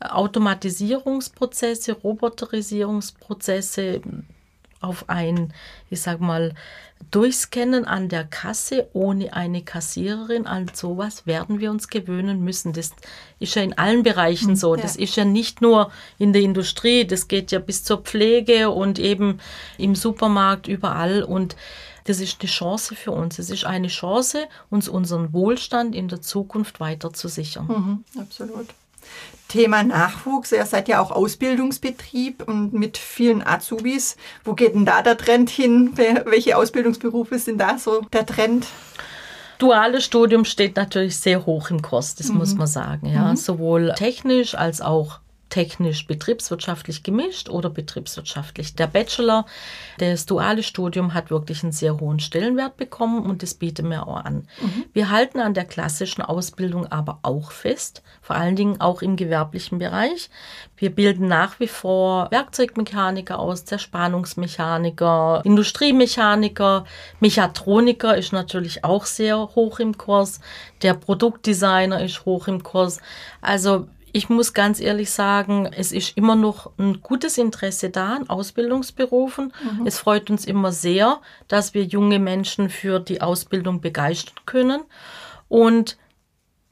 Automatisierungsprozesse, 0.00 1.92
Roboterisierungsprozesse, 1.92 4.00
auf 4.80 5.08
ein, 5.08 5.52
ich 5.90 6.02
sag 6.02 6.20
mal, 6.20 6.54
Durchscannen 7.10 7.84
an 7.84 8.08
der 8.08 8.24
Kasse 8.24 8.88
ohne 8.92 9.32
eine 9.32 9.62
Kassiererin, 9.62 10.46
an 10.46 10.70
sowas 10.72 11.26
werden 11.26 11.60
wir 11.60 11.70
uns 11.70 11.88
gewöhnen 11.88 12.42
müssen. 12.42 12.72
Das 12.72 12.92
ist 13.38 13.54
ja 13.54 13.62
in 13.62 13.76
allen 13.76 14.02
Bereichen 14.02 14.50
hm, 14.50 14.56
so. 14.56 14.76
Das 14.76 14.96
ist 14.96 15.16
ja 15.16 15.24
nicht 15.24 15.60
nur 15.60 15.90
in 16.18 16.32
der 16.32 16.42
Industrie, 16.42 17.06
das 17.06 17.28
geht 17.28 17.52
ja 17.52 17.58
bis 17.58 17.84
zur 17.84 17.98
Pflege 17.98 18.70
und 18.70 18.98
eben 18.98 19.40
im 19.78 19.94
Supermarkt 19.94 20.68
überall. 20.68 21.22
Und 21.22 21.56
das 22.04 22.20
ist 22.20 22.40
eine 22.40 22.50
Chance 22.50 22.94
für 22.94 23.12
uns. 23.12 23.38
Es 23.38 23.50
ist 23.50 23.64
eine 23.64 23.88
Chance, 23.88 24.46
uns 24.70 24.88
unseren 24.88 25.32
Wohlstand 25.32 25.94
in 25.94 26.08
der 26.08 26.20
Zukunft 26.20 26.80
weiter 26.80 27.12
zu 27.12 27.28
sichern. 27.28 27.66
Mhm, 27.66 28.20
absolut. 28.20 28.66
Thema 29.48 29.82
Nachwuchs. 29.82 30.52
Ihr 30.52 30.66
seid 30.66 30.88
ja 30.88 31.00
auch 31.00 31.10
Ausbildungsbetrieb 31.10 32.48
und 32.48 32.72
mit 32.72 32.98
vielen 32.98 33.46
Azubis. 33.46 34.16
Wo 34.44 34.54
geht 34.54 34.74
denn 34.74 34.84
da 34.84 35.02
der 35.02 35.16
Trend 35.16 35.50
hin? 35.50 35.92
Welche 36.24 36.56
Ausbildungsberufe 36.56 37.38
sind 37.38 37.58
da 37.58 37.78
so 37.78 38.00
der 38.12 38.26
Trend? 38.26 38.66
Duales 39.58 40.04
Studium 40.04 40.44
steht 40.44 40.76
natürlich 40.76 41.18
sehr 41.18 41.46
hoch 41.46 41.70
im 41.70 41.80
Kurs, 41.80 42.16
das 42.16 42.28
mhm. 42.28 42.38
muss 42.38 42.54
man 42.54 42.66
sagen. 42.66 43.06
Ja. 43.06 43.30
Mhm. 43.30 43.36
Sowohl 43.36 43.92
technisch 43.96 44.54
als 44.54 44.80
auch 44.80 45.20
technisch 45.54 46.08
betriebswirtschaftlich 46.08 47.04
gemischt 47.04 47.48
oder 47.48 47.70
betriebswirtschaftlich. 47.70 48.74
Der 48.74 48.88
Bachelor, 48.88 49.46
das 49.98 50.26
duale 50.26 50.64
Studium 50.64 51.14
hat 51.14 51.30
wirklich 51.30 51.62
einen 51.62 51.70
sehr 51.70 52.00
hohen 52.00 52.18
Stellenwert 52.18 52.76
bekommen 52.76 53.24
und 53.24 53.40
das 53.44 53.54
bieten 53.54 53.88
wir 53.88 54.08
auch 54.08 54.16
an. 54.16 54.48
Mhm. 54.60 54.84
Wir 54.92 55.10
halten 55.10 55.38
an 55.38 55.54
der 55.54 55.64
klassischen 55.64 56.22
Ausbildung 56.22 56.90
aber 56.90 57.20
auch 57.22 57.52
fest, 57.52 58.02
vor 58.20 58.34
allen 58.34 58.56
Dingen 58.56 58.80
auch 58.80 59.00
im 59.00 59.14
gewerblichen 59.14 59.78
Bereich. 59.78 60.28
Wir 60.76 60.92
bilden 60.92 61.28
nach 61.28 61.60
wie 61.60 61.68
vor 61.68 62.32
Werkzeugmechaniker 62.32 63.38
aus, 63.38 63.64
Zerspannungsmechaniker, 63.64 65.42
Industriemechaniker, 65.44 66.84
Mechatroniker 67.20 68.16
ist 68.16 68.32
natürlich 68.32 68.82
auch 68.82 69.06
sehr 69.06 69.38
hoch 69.38 69.78
im 69.78 69.96
Kurs, 69.96 70.40
der 70.82 70.94
Produktdesigner 70.94 72.02
ist 72.02 72.24
hoch 72.24 72.48
im 72.48 72.64
Kurs. 72.64 73.00
Also 73.40 73.86
ich 74.14 74.28
muss 74.28 74.54
ganz 74.54 74.80
ehrlich 74.80 75.10
sagen, 75.10 75.66
es 75.66 75.90
ist 75.90 76.16
immer 76.16 76.36
noch 76.36 76.70
ein 76.78 77.00
gutes 77.00 77.36
Interesse 77.36 77.90
da 77.90 78.14
an 78.14 78.30
Ausbildungsberufen. 78.30 79.52
Mhm. 79.60 79.86
Es 79.88 79.98
freut 79.98 80.30
uns 80.30 80.44
immer 80.44 80.70
sehr, 80.70 81.20
dass 81.48 81.74
wir 81.74 81.82
junge 81.82 82.20
Menschen 82.20 82.70
für 82.70 83.00
die 83.00 83.20
Ausbildung 83.20 83.80
begeistern 83.80 84.36
können. 84.46 84.82
Und 85.48 85.98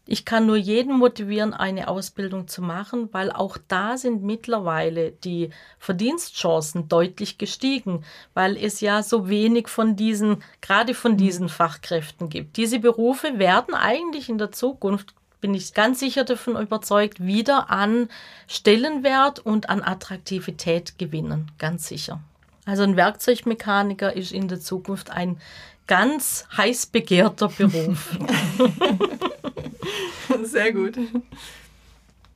ich 0.06 0.24
kann 0.24 0.46
nur 0.46 0.56
jeden 0.56 0.96
motivieren, 0.96 1.52
eine 1.52 1.88
Ausbildung 1.88 2.46
zu 2.46 2.62
machen, 2.62 3.08
weil 3.10 3.32
auch 3.32 3.58
da 3.66 3.96
sind 3.96 4.22
mittlerweile 4.22 5.10
die 5.10 5.50
Verdienstchancen 5.80 6.86
deutlich 6.86 7.38
gestiegen, 7.38 8.04
weil 8.34 8.56
es 8.56 8.80
ja 8.80 9.02
so 9.02 9.28
wenig 9.28 9.66
von 9.66 9.96
diesen, 9.96 10.44
gerade 10.60 10.94
von 10.94 11.16
diesen 11.16 11.48
Fachkräften 11.48 12.28
gibt. 12.28 12.56
Diese 12.56 12.78
Berufe 12.78 13.40
werden 13.40 13.74
eigentlich 13.74 14.28
in 14.28 14.38
der 14.38 14.52
Zukunft 14.52 15.16
bin 15.42 15.52
ich 15.52 15.74
ganz 15.74 16.00
sicher 16.00 16.24
davon 16.24 16.56
überzeugt, 16.56 17.22
wieder 17.22 17.68
an 17.68 18.08
Stellenwert 18.46 19.40
und 19.40 19.68
an 19.68 19.82
Attraktivität 19.82 20.98
gewinnen. 20.98 21.50
Ganz 21.58 21.88
sicher. 21.88 22.20
Also 22.64 22.84
ein 22.84 22.96
Werkzeugmechaniker 22.96 24.14
ist 24.14 24.32
in 24.32 24.48
der 24.48 24.60
Zukunft 24.60 25.10
ein 25.10 25.38
ganz 25.86 26.46
heiß 26.56 26.86
begehrter 26.86 27.48
Beruf. 27.48 28.16
Sehr 30.44 30.72
gut. 30.72 30.96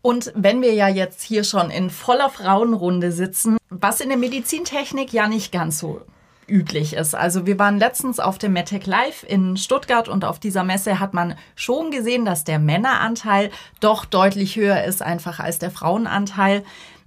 Und 0.03 0.33
wenn 0.35 0.61
wir 0.61 0.75
ja 0.75 0.89
jetzt 0.89 1.23
hier 1.23 1.45
schon 1.45 1.71
in 1.71 1.91
voller 1.91 2.29
Frauenrunde 2.29 3.13
sitzen, 3.13 3.57
was 3.71 4.01
in 4.01 4.09
der 4.09 4.19
Medizintechnik 4.19 5.13
ja 5.13 5.29
nicht 5.29 5.53
ganz 5.53 5.79
so 5.79 6.03
üblich 6.49 6.95
ist. 6.95 7.15
Also 7.15 7.47
wir 7.47 7.59
waren 7.59 7.79
letztens 7.79 8.21
auf 8.21 8.39
dem 8.39 8.53
MedTech 8.53 8.87
Live 8.87 9.25
in 9.27 9.57
Stuttgart 9.57 10.09
und 10.09 10.25
auf 10.25 10.39
dieser 10.39 10.65
Messe 10.65 11.01
hat 11.01 11.15
man 11.15 11.37
schon 11.55 11.91
gesehen, 11.91 12.25
dass 12.25 12.45
der 12.45 12.59
Männeranteil 12.59 13.51
doch 13.81 14.05
deutlich 14.05 14.57
höher 14.57 14.85
ist 14.85 15.03
einfach 15.03 15.41
als 15.41 15.59
der 15.59 15.71
Frauenanteil. 15.71 16.65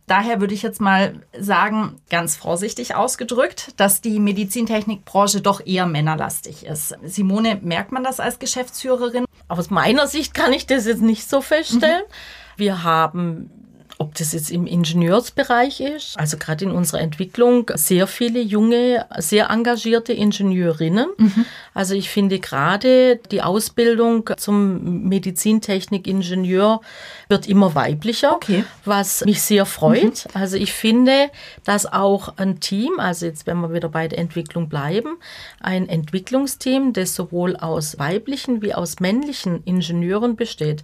Daher 0.07 0.41
würde 0.41 0.55
ich 0.55 0.63
jetzt 0.63 0.81
mal 0.81 1.21
sagen, 1.37 2.01
ganz 2.09 2.35
vorsichtig 2.35 2.95
ausgedrückt, 2.95 3.73
dass 3.77 4.01
die 4.01 4.19
Medizintechnikbranche 4.19 5.41
doch 5.41 5.63
eher 5.63 5.85
männerlastig 5.85 6.65
ist. 6.65 6.97
Simone, 7.03 7.59
merkt 7.61 7.91
man 7.91 8.03
das 8.03 8.19
als 8.19 8.39
Geschäftsführerin? 8.39 9.25
Aus 9.47 9.69
meiner 9.69 10.07
Sicht 10.07 10.33
kann 10.33 10.51
ich 10.51 10.65
das 10.65 10.87
jetzt 10.87 11.03
nicht 11.03 11.29
so 11.29 11.41
feststellen. 11.41 12.01
Mhm. 12.07 12.57
Wir 12.57 12.83
haben 12.83 13.51
ob 14.01 14.15
das 14.15 14.31
jetzt 14.31 14.49
im 14.49 14.65
Ingenieursbereich 14.65 15.81
ist, 15.81 16.17
also 16.17 16.37
gerade 16.37 16.63
in 16.63 16.71
unserer 16.71 17.01
Entwicklung, 17.01 17.69
sehr 17.75 18.07
viele 18.07 18.39
junge, 18.39 19.05
sehr 19.17 19.49
engagierte 19.49 20.13
Ingenieurinnen. 20.13 21.09
Mhm. 21.17 21.45
Also 21.73 21.95
ich 21.95 22.09
finde 22.09 22.39
gerade 22.39 23.17
die 23.29 23.41
Ausbildung 23.41 24.29
zum 24.37 25.09
Medizintechnik-Ingenieur 25.09 26.79
wird 27.27 27.47
immer 27.49 27.75
weiblicher, 27.75 28.35
okay. 28.35 28.63
was 28.85 29.25
mich 29.25 29.41
sehr 29.41 29.65
freut. 29.65 30.25
Mhm. 30.25 30.31
Also 30.33 30.55
ich 30.55 30.71
finde, 30.71 31.29
dass 31.65 31.85
auch 31.85 32.37
ein 32.37 32.61
Team, 32.61 32.99
also 32.99 33.25
jetzt 33.25 33.47
wenn 33.47 33.59
wir 33.59 33.73
wieder 33.73 33.89
bei 33.89 34.07
der 34.07 34.19
Entwicklung 34.19 34.69
bleiben, 34.69 35.17
ein 35.59 35.89
Entwicklungsteam, 35.89 36.93
das 36.93 37.15
sowohl 37.15 37.57
aus 37.57 37.99
weiblichen 37.99 38.61
wie 38.61 38.73
aus 38.73 39.01
männlichen 39.01 39.61
Ingenieuren 39.65 40.37
besteht, 40.37 40.83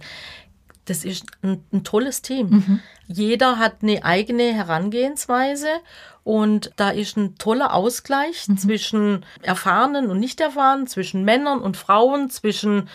das 0.86 1.04
ist 1.04 1.26
ein, 1.42 1.62
ein 1.72 1.84
tolles 1.84 2.22
Team. 2.22 2.48
Mhm. 2.48 2.80
Jeder 3.06 3.58
hat 3.58 3.82
eine 3.82 4.04
eigene 4.04 4.54
Herangehensweise 4.54 5.68
und 6.24 6.72
da 6.76 6.90
ist 6.90 7.16
ein 7.16 7.36
toller 7.36 7.74
Ausgleich 7.74 8.48
mhm. 8.48 8.58
zwischen 8.58 9.24
Erfahrenen 9.42 10.10
und 10.10 10.18
Nicht-Erfahrenen, 10.18 10.86
zwischen 10.86 11.24
Männern 11.24 11.60
und 11.60 11.76
Frauen, 11.76 12.30
zwischen 12.30 12.88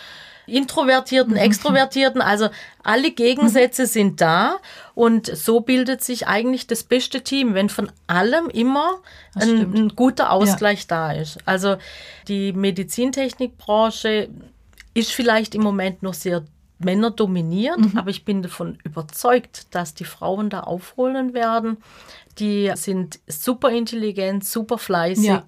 Introvertierten, 0.46 1.34
mhm. 1.34 1.38
Extrovertierten, 1.38 2.20
also 2.20 2.48
alle 2.82 3.12
Gegensätze 3.12 3.82
mhm. 3.82 3.86
sind 3.86 4.20
da 4.20 4.56
und 4.94 5.26
so 5.26 5.60
bildet 5.60 6.02
sich 6.02 6.26
eigentlich 6.26 6.66
das 6.66 6.82
beste 6.82 7.22
Team, 7.22 7.54
wenn 7.54 7.68
von 7.68 7.92
allem 8.06 8.48
immer 8.48 8.98
ein, 9.34 9.72
ein, 9.74 9.88
guter 9.90 10.32
Ausgleich 10.32 10.80
ja. 10.80 10.86
da 10.88 11.12
ist. 11.12 11.38
Also 11.46 11.76
die 12.28 12.52
Medizintechnikbranche 12.52 14.28
ist 14.94 15.12
vielleicht 15.12 15.54
im 15.54 15.62
Moment 15.62 16.02
noch 16.02 16.14
sehr 16.14 16.44
Männer 16.84 17.10
dominiert, 17.10 17.78
mhm. 17.78 17.98
aber 17.98 18.10
ich 18.10 18.24
bin 18.24 18.42
davon 18.42 18.78
überzeugt, 18.84 19.74
dass 19.74 19.94
die 19.94 20.04
Frauen 20.04 20.50
da 20.50 20.60
aufholen 20.60 21.34
werden. 21.34 21.78
Die 22.38 22.70
sind 22.74 23.20
super 23.26 23.70
intelligent, 23.70 24.44
super 24.44 24.78
fleißig. 24.78 25.26
Ja. 25.26 25.42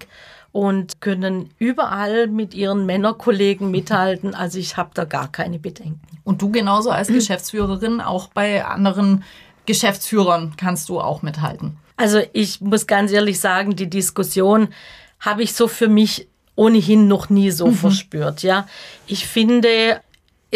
Und 0.51 1.01
können 1.01 1.49
überall 1.59 2.27
mit 2.27 2.53
ihren 2.53 2.85
Männerkollegen 2.85 3.71
mithalten. 3.71 4.33
Also 4.33 4.57
ich 4.57 4.77
habe 4.77 4.91
da 4.93 5.03
gar 5.03 5.29
keine 5.29 5.59
Bedenken. 5.59 5.99
Und 6.23 6.41
du 6.41 6.49
genauso 6.49 6.91
als 6.91 7.07
Geschäftsführerin, 7.09 7.99
auch 7.99 8.29
bei 8.29 8.63
anderen 8.63 9.23
Geschäftsführern 9.65 10.53
kannst 10.55 10.87
du 10.87 11.01
auch 11.01 11.21
mithalten. 11.21 11.77
Also 11.97 12.21
ich 12.33 12.61
muss 12.61 12.87
ganz 12.87 13.11
ehrlich 13.11 13.39
sagen, 13.39 13.75
die 13.75 13.89
Diskussion 13.89 14.69
habe 15.19 15.43
ich 15.43 15.53
so 15.53 15.67
für 15.67 15.87
mich 15.87 16.27
ohnehin 16.55 17.07
noch 17.07 17.29
nie 17.29 17.51
so 17.51 17.67
mhm. 17.67 17.75
verspürt. 17.75 18.43
Ja, 18.43 18.67
ich 19.07 19.27
finde, 19.27 20.01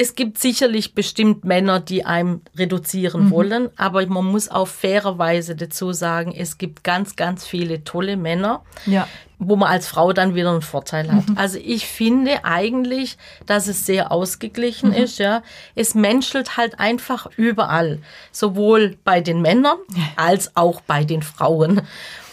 es 0.02 0.16
gibt 0.16 0.38
sicherlich 0.38 0.96
bestimmt 0.96 1.44
Männer, 1.44 1.82
die 1.82 2.06
einem 2.06 2.40
reduzieren 2.58 3.26
mhm. 3.26 3.32
wollen, 3.32 3.70
aber 3.76 4.06
man 4.06 4.24
muss 4.24 4.48
auf 4.48 4.70
faire 4.70 5.18
Weise 5.18 5.58
dazu 5.58 5.92
sagen, 5.92 6.34
es 6.34 6.58
gibt 6.58 6.86
ganz, 6.86 7.18
ganz 7.18 7.46
viele 7.46 7.84
tolle 7.84 8.16
Männer, 8.16 8.64
ja. 8.86 9.10
Wo 9.40 9.56
man 9.56 9.70
als 9.70 9.88
Frau 9.88 10.12
dann 10.12 10.36
wieder 10.36 10.52
einen 10.52 10.62
Vorteil 10.62 11.12
hat. 11.12 11.30
Mhm. 11.30 11.38
Also 11.38 11.58
ich 11.64 11.88
finde 11.88 12.44
eigentlich, 12.44 13.18
dass 13.46 13.68
es 13.68 13.86
sehr 13.86 14.12
ausgeglichen 14.12 14.90
mhm. 14.90 14.96
ist. 14.96 15.18
Ja, 15.18 15.42
es 15.76 15.96
menschelt 15.96 16.58
halt 16.58 16.80
einfach 16.80 17.28
überall, 17.38 18.00
sowohl 18.34 18.98
bei 19.06 19.22
den 19.22 19.42
Männern 19.42 19.78
als 20.18 20.56
auch 20.58 20.82
bei 20.82 21.06
den 21.06 21.24
Frauen. 21.24 21.82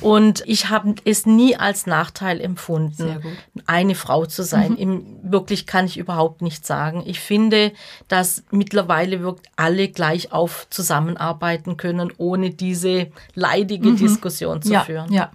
Und 0.01 0.42
ich 0.47 0.69
habe 0.69 0.97
es 1.05 1.27
nie 1.27 1.57
als 1.57 1.87
Nachteil 1.87 2.40
empfunden, 2.40 3.38
eine 3.66 3.95
Frau 3.95 4.27
zu 4.27 4.42
sein. 4.42 4.73
Mhm. 4.73 4.77
Im, 4.77 5.07
wirklich 5.23 5.66
kann 5.66 5.87
ich 5.87 5.97
überhaupt 5.97 6.42
nicht 6.42 6.66
sagen. 6.66 7.05
Ich 7.07 7.21
finde, 7.21 7.73
dass 8.09 8.42
mittlerweile 8.51 9.21
wirklich 9.21 9.51
alle 9.55 9.88
gleich 9.88 10.33
auf 10.33 10.66
zusammenarbeiten 10.71 11.77
können, 11.77 12.12
ohne 12.19 12.51
diese 12.51 13.07
leidige 13.35 13.90
mhm. 13.90 13.97
Diskussion 13.97 14.61
zu 14.61 14.73
ja, 14.73 14.81
führen. 14.81 15.12
Ja. 15.12 15.31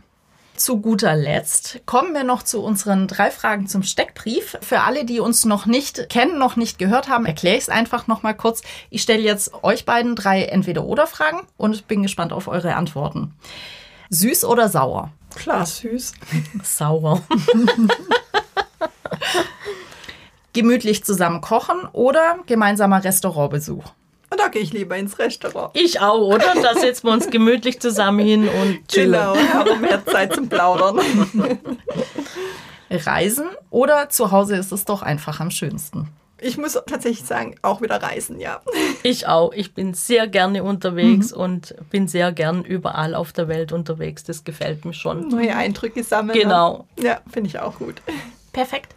Zu 0.61 0.79
guter 0.79 1.15
Letzt 1.15 1.79
kommen 1.87 2.13
wir 2.13 2.23
noch 2.23 2.43
zu 2.43 2.61
unseren 2.61 3.07
drei 3.07 3.31
Fragen 3.31 3.65
zum 3.65 3.81
Steckbrief. 3.81 4.59
Für 4.61 4.81
alle, 4.81 5.05
die 5.05 5.19
uns 5.19 5.43
noch 5.43 5.65
nicht 5.65 6.07
kennen, 6.07 6.37
noch 6.37 6.55
nicht 6.55 6.77
gehört 6.77 7.09
haben, 7.09 7.25
erkläre 7.25 7.55
ich 7.55 7.63
es 7.63 7.69
einfach 7.69 8.05
noch 8.05 8.21
mal 8.21 8.35
kurz. 8.35 8.61
Ich 8.91 9.01
stelle 9.01 9.23
jetzt 9.23 9.63
euch 9.63 9.85
beiden 9.85 10.15
drei 10.15 10.43
Entweder-Oder-Fragen 10.43 11.47
und 11.57 11.87
bin 11.87 12.03
gespannt 12.03 12.31
auf 12.31 12.47
eure 12.47 12.75
Antworten. 12.75 13.33
Süß 14.11 14.45
oder 14.45 14.69
sauer? 14.69 15.11
Klar, 15.33 15.65
süß. 15.65 16.13
Sauer. 16.63 17.23
Gemütlich 20.53 21.03
zusammen 21.03 21.41
kochen 21.41 21.87
oder 21.91 22.37
gemeinsamer 22.45 23.03
Restaurantbesuch? 23.03 23.85
Und 24.31 24.39
da 24.39 24.47
gehe 24.47 24.61
ich 24.61 24.71
lieber 24.71 24.95
ins 24.95 25.19
Restaurant. 25.19 25.71
Ich 25.75 25.99
auch, 25.99 26.21
oder? 26.21 26.55
Da 26.61 26.73
setzen 26.73 27.07
wir 27.07 27.11
uns 27.11 27.29
gemütlich 27.29 27.81
zusammen 27.81 28.25
hin 28.25 28.47
und 28.47 28.87
chillen. 28.87 29.11
Genau, 29.11 29.35
haben 29.35 29.81
mehr 29.81 30.05
Zeit 30.05 30.33
zum 30.33 30.47
Plaudern. 30.47 30.99
Reisen 32.89 33.45
oder 33.69 34.09
zu 34.09 34.31
Hause 34.31 34.55
ist 34.55 34.71
es 34.71 34.85
doch 34.85 35.01
einfach 35.01 35.41
am 35.41 35.51
schönsten? 35.51 36.07
Ich 36.43 36.57
muss 36.57 36.73
tatsächlich 36.73 37.23
sagen, 37.23 37.55
auch 37.61 37.81
wieder 37.81 38.01
reisen, 38.01 38.39
ja. 38.39 38.61
Ich 39.03 39.27
auch. 39.27 39.53
Ich 39.53 39.75
bin 39.75 39.93
sehr 39.93 40.27
gerne 40.27 40.63
unterwegs 40.63 41.35
mhm. 41.35 41.41
und 41.41 41.75
bin 41.91 42.07
sehr 42.07 42.31
gern 42.31 42.63
überall 42.63 43.13
auf 43.13 43.31
der 43.31 43.47
Welt 43.47 43.71
unterwegs. 43.71 44.23
Das 44.23 44.43
gefällt 44.43 44.83
mir 44.83 44.93
schon. 44.93 45.27
Neue 45.27 45.55
Eindrücke 45.55 46.03
sammeln. 46.03 46.39
Genau. 46.39 46.87
Ja, 46.99 47.21
finde 47.31 47.49
ich 47.49 47.59
auch 47.59 47.77
gut. 47.77 48.01
Perfekt. 48.53 48.95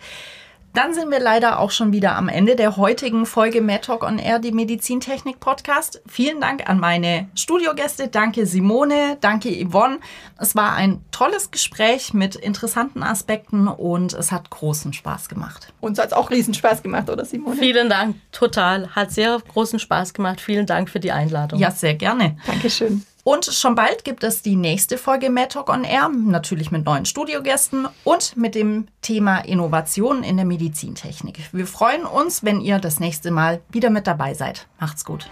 Dann 0.75 0.93
sind 0.93 1.13
wir 1.13 1.21
leider 1.21 1.61
auch 1.61 1.71
schon 1.71 1.93
wieder 1.93 2.17
am 2.17 2.29
Ende 2.29 2.57
der 2.57 2.77
heutigen 2.77 3.27
Folge 3.27 3.61
Mad 3.61 3.83
Talk 3.83 4.03
on 4.03 4.19
Air, 4.19 4.41
die 4.41 4.51
Medizintechnik 4.51 5.39
Podcast. 5.39 6.03
Vielen 6.09 6.41
Dank 6.41 6.69
an 6.69 6.81
meine 6.81 7.29
Studiogäste. 7.37 8.09
Danke 8.09 8.45
Simone, 8.45 9.17
danke 9.21 9.51
Yvonne. 9.51 10.01
Es 10.37 10.57
war 10.57 10.75
ein 10.75 11.05
tolles 11.13 11.53
Gespräch 11.53 12.13
mit 12.13 12.35
interessanten 12.35 13.05
Aspekten 13.05 13.69
und 13.69 14.15
es 14.15 14.33
hat 14.33 14.51
großen 14.51 14.93
Spaß 14.93 15.29
gemacht. 15.29 15.73
Uns 15.81 16.01
hat 16.01 16.09
es 16.09 16.13
auch 16.13 16.31
riesen 16.31 16.55
Spaß 16.55 16.83
gemacht, 16.83 17.09
oder 17.09 17.25
Simone? 17.25 17.57
Vielen 17.57 17.89
Dank, 17.89 18.17
total. 18.33 18.89
Hat 18.97 19.13
sehr 19.13 19.39
großen 19.47 19.79
Spaß 19.79 20.13
gemacht. 20.13 20.41
Vielen 20.41 20.67
Dank 20.67 20.91
für 20.91 20.99
die 20.99 21.13
Einladung. 21.13 21.61
Ja, 21.61 21.71
sehr 21.71 21.95
gerne. 21.95 22.37
Dankeschön. 22.49 23.07
Und 23.25 23.47
schon 23.47 23.75
bald 23.75 24.05
gibt 24.05 24.23
es 24.23 24.43
die 24.43 24.55
nächste 24.55 24.99
Folge 24.99 25.31
Mad 25.31 25.49
Talk 25.49 25.71
on 25.71 25.83
Air, 25.83 26.11
natürlich 26.11 26.71
mit 26.71 26.85
neuen 26.85 27.07
Studiogästen 27.07 27.89
und 28.05 28.37
mit 28.37 28.55
dem 28.55 28.87
Thema 29.01 29.39
Innovation 29.39 30.23
in 30.23 30.37
der 30.37 30.45
Medizintechnik. 30.45 31.39
Wir 31.51 31.67
freuen 31.67 32.05
uns, 32.05 32.45
wenn 32.45 32.61
ihr 32.61 32.79
das 32.79 33.01
nächste 33.01 33.31
Mal 33.31 33.63
wieder 33.71 33.89
mit 33.89 34.07
dabei 34.07 34.35
seid. 34.35 34.67
Macht's 34.79 35.07
gut. 35.07 35.31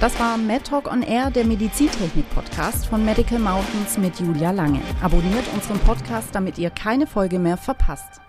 Das 0.00 0.18
war 0.18 0.36
Mad 0.36 0.64
Talk 0.64 0.90
on 0.90 1.02
Air, 1.02 1.30
der 1.30 1.44
Medizintechnik-Podcast 1.44 2.86
von 2.86 3.04
Medical 3.04 3.38
Mountains 3.38 3.96
mit 3.96 4.18
Julia 4.18 4.50
Lange. 4.50 4.80
Abonniert 5.02 5.44
unseren 5.54 5.78
Podcast, 5.80 6.30
damit 6.32 6.58
ihr 6.58 6.70
keine 6.70 7.06
Folge 7.06 7.38
mehr 7.38 7.56
verpasst. 7.56 8.20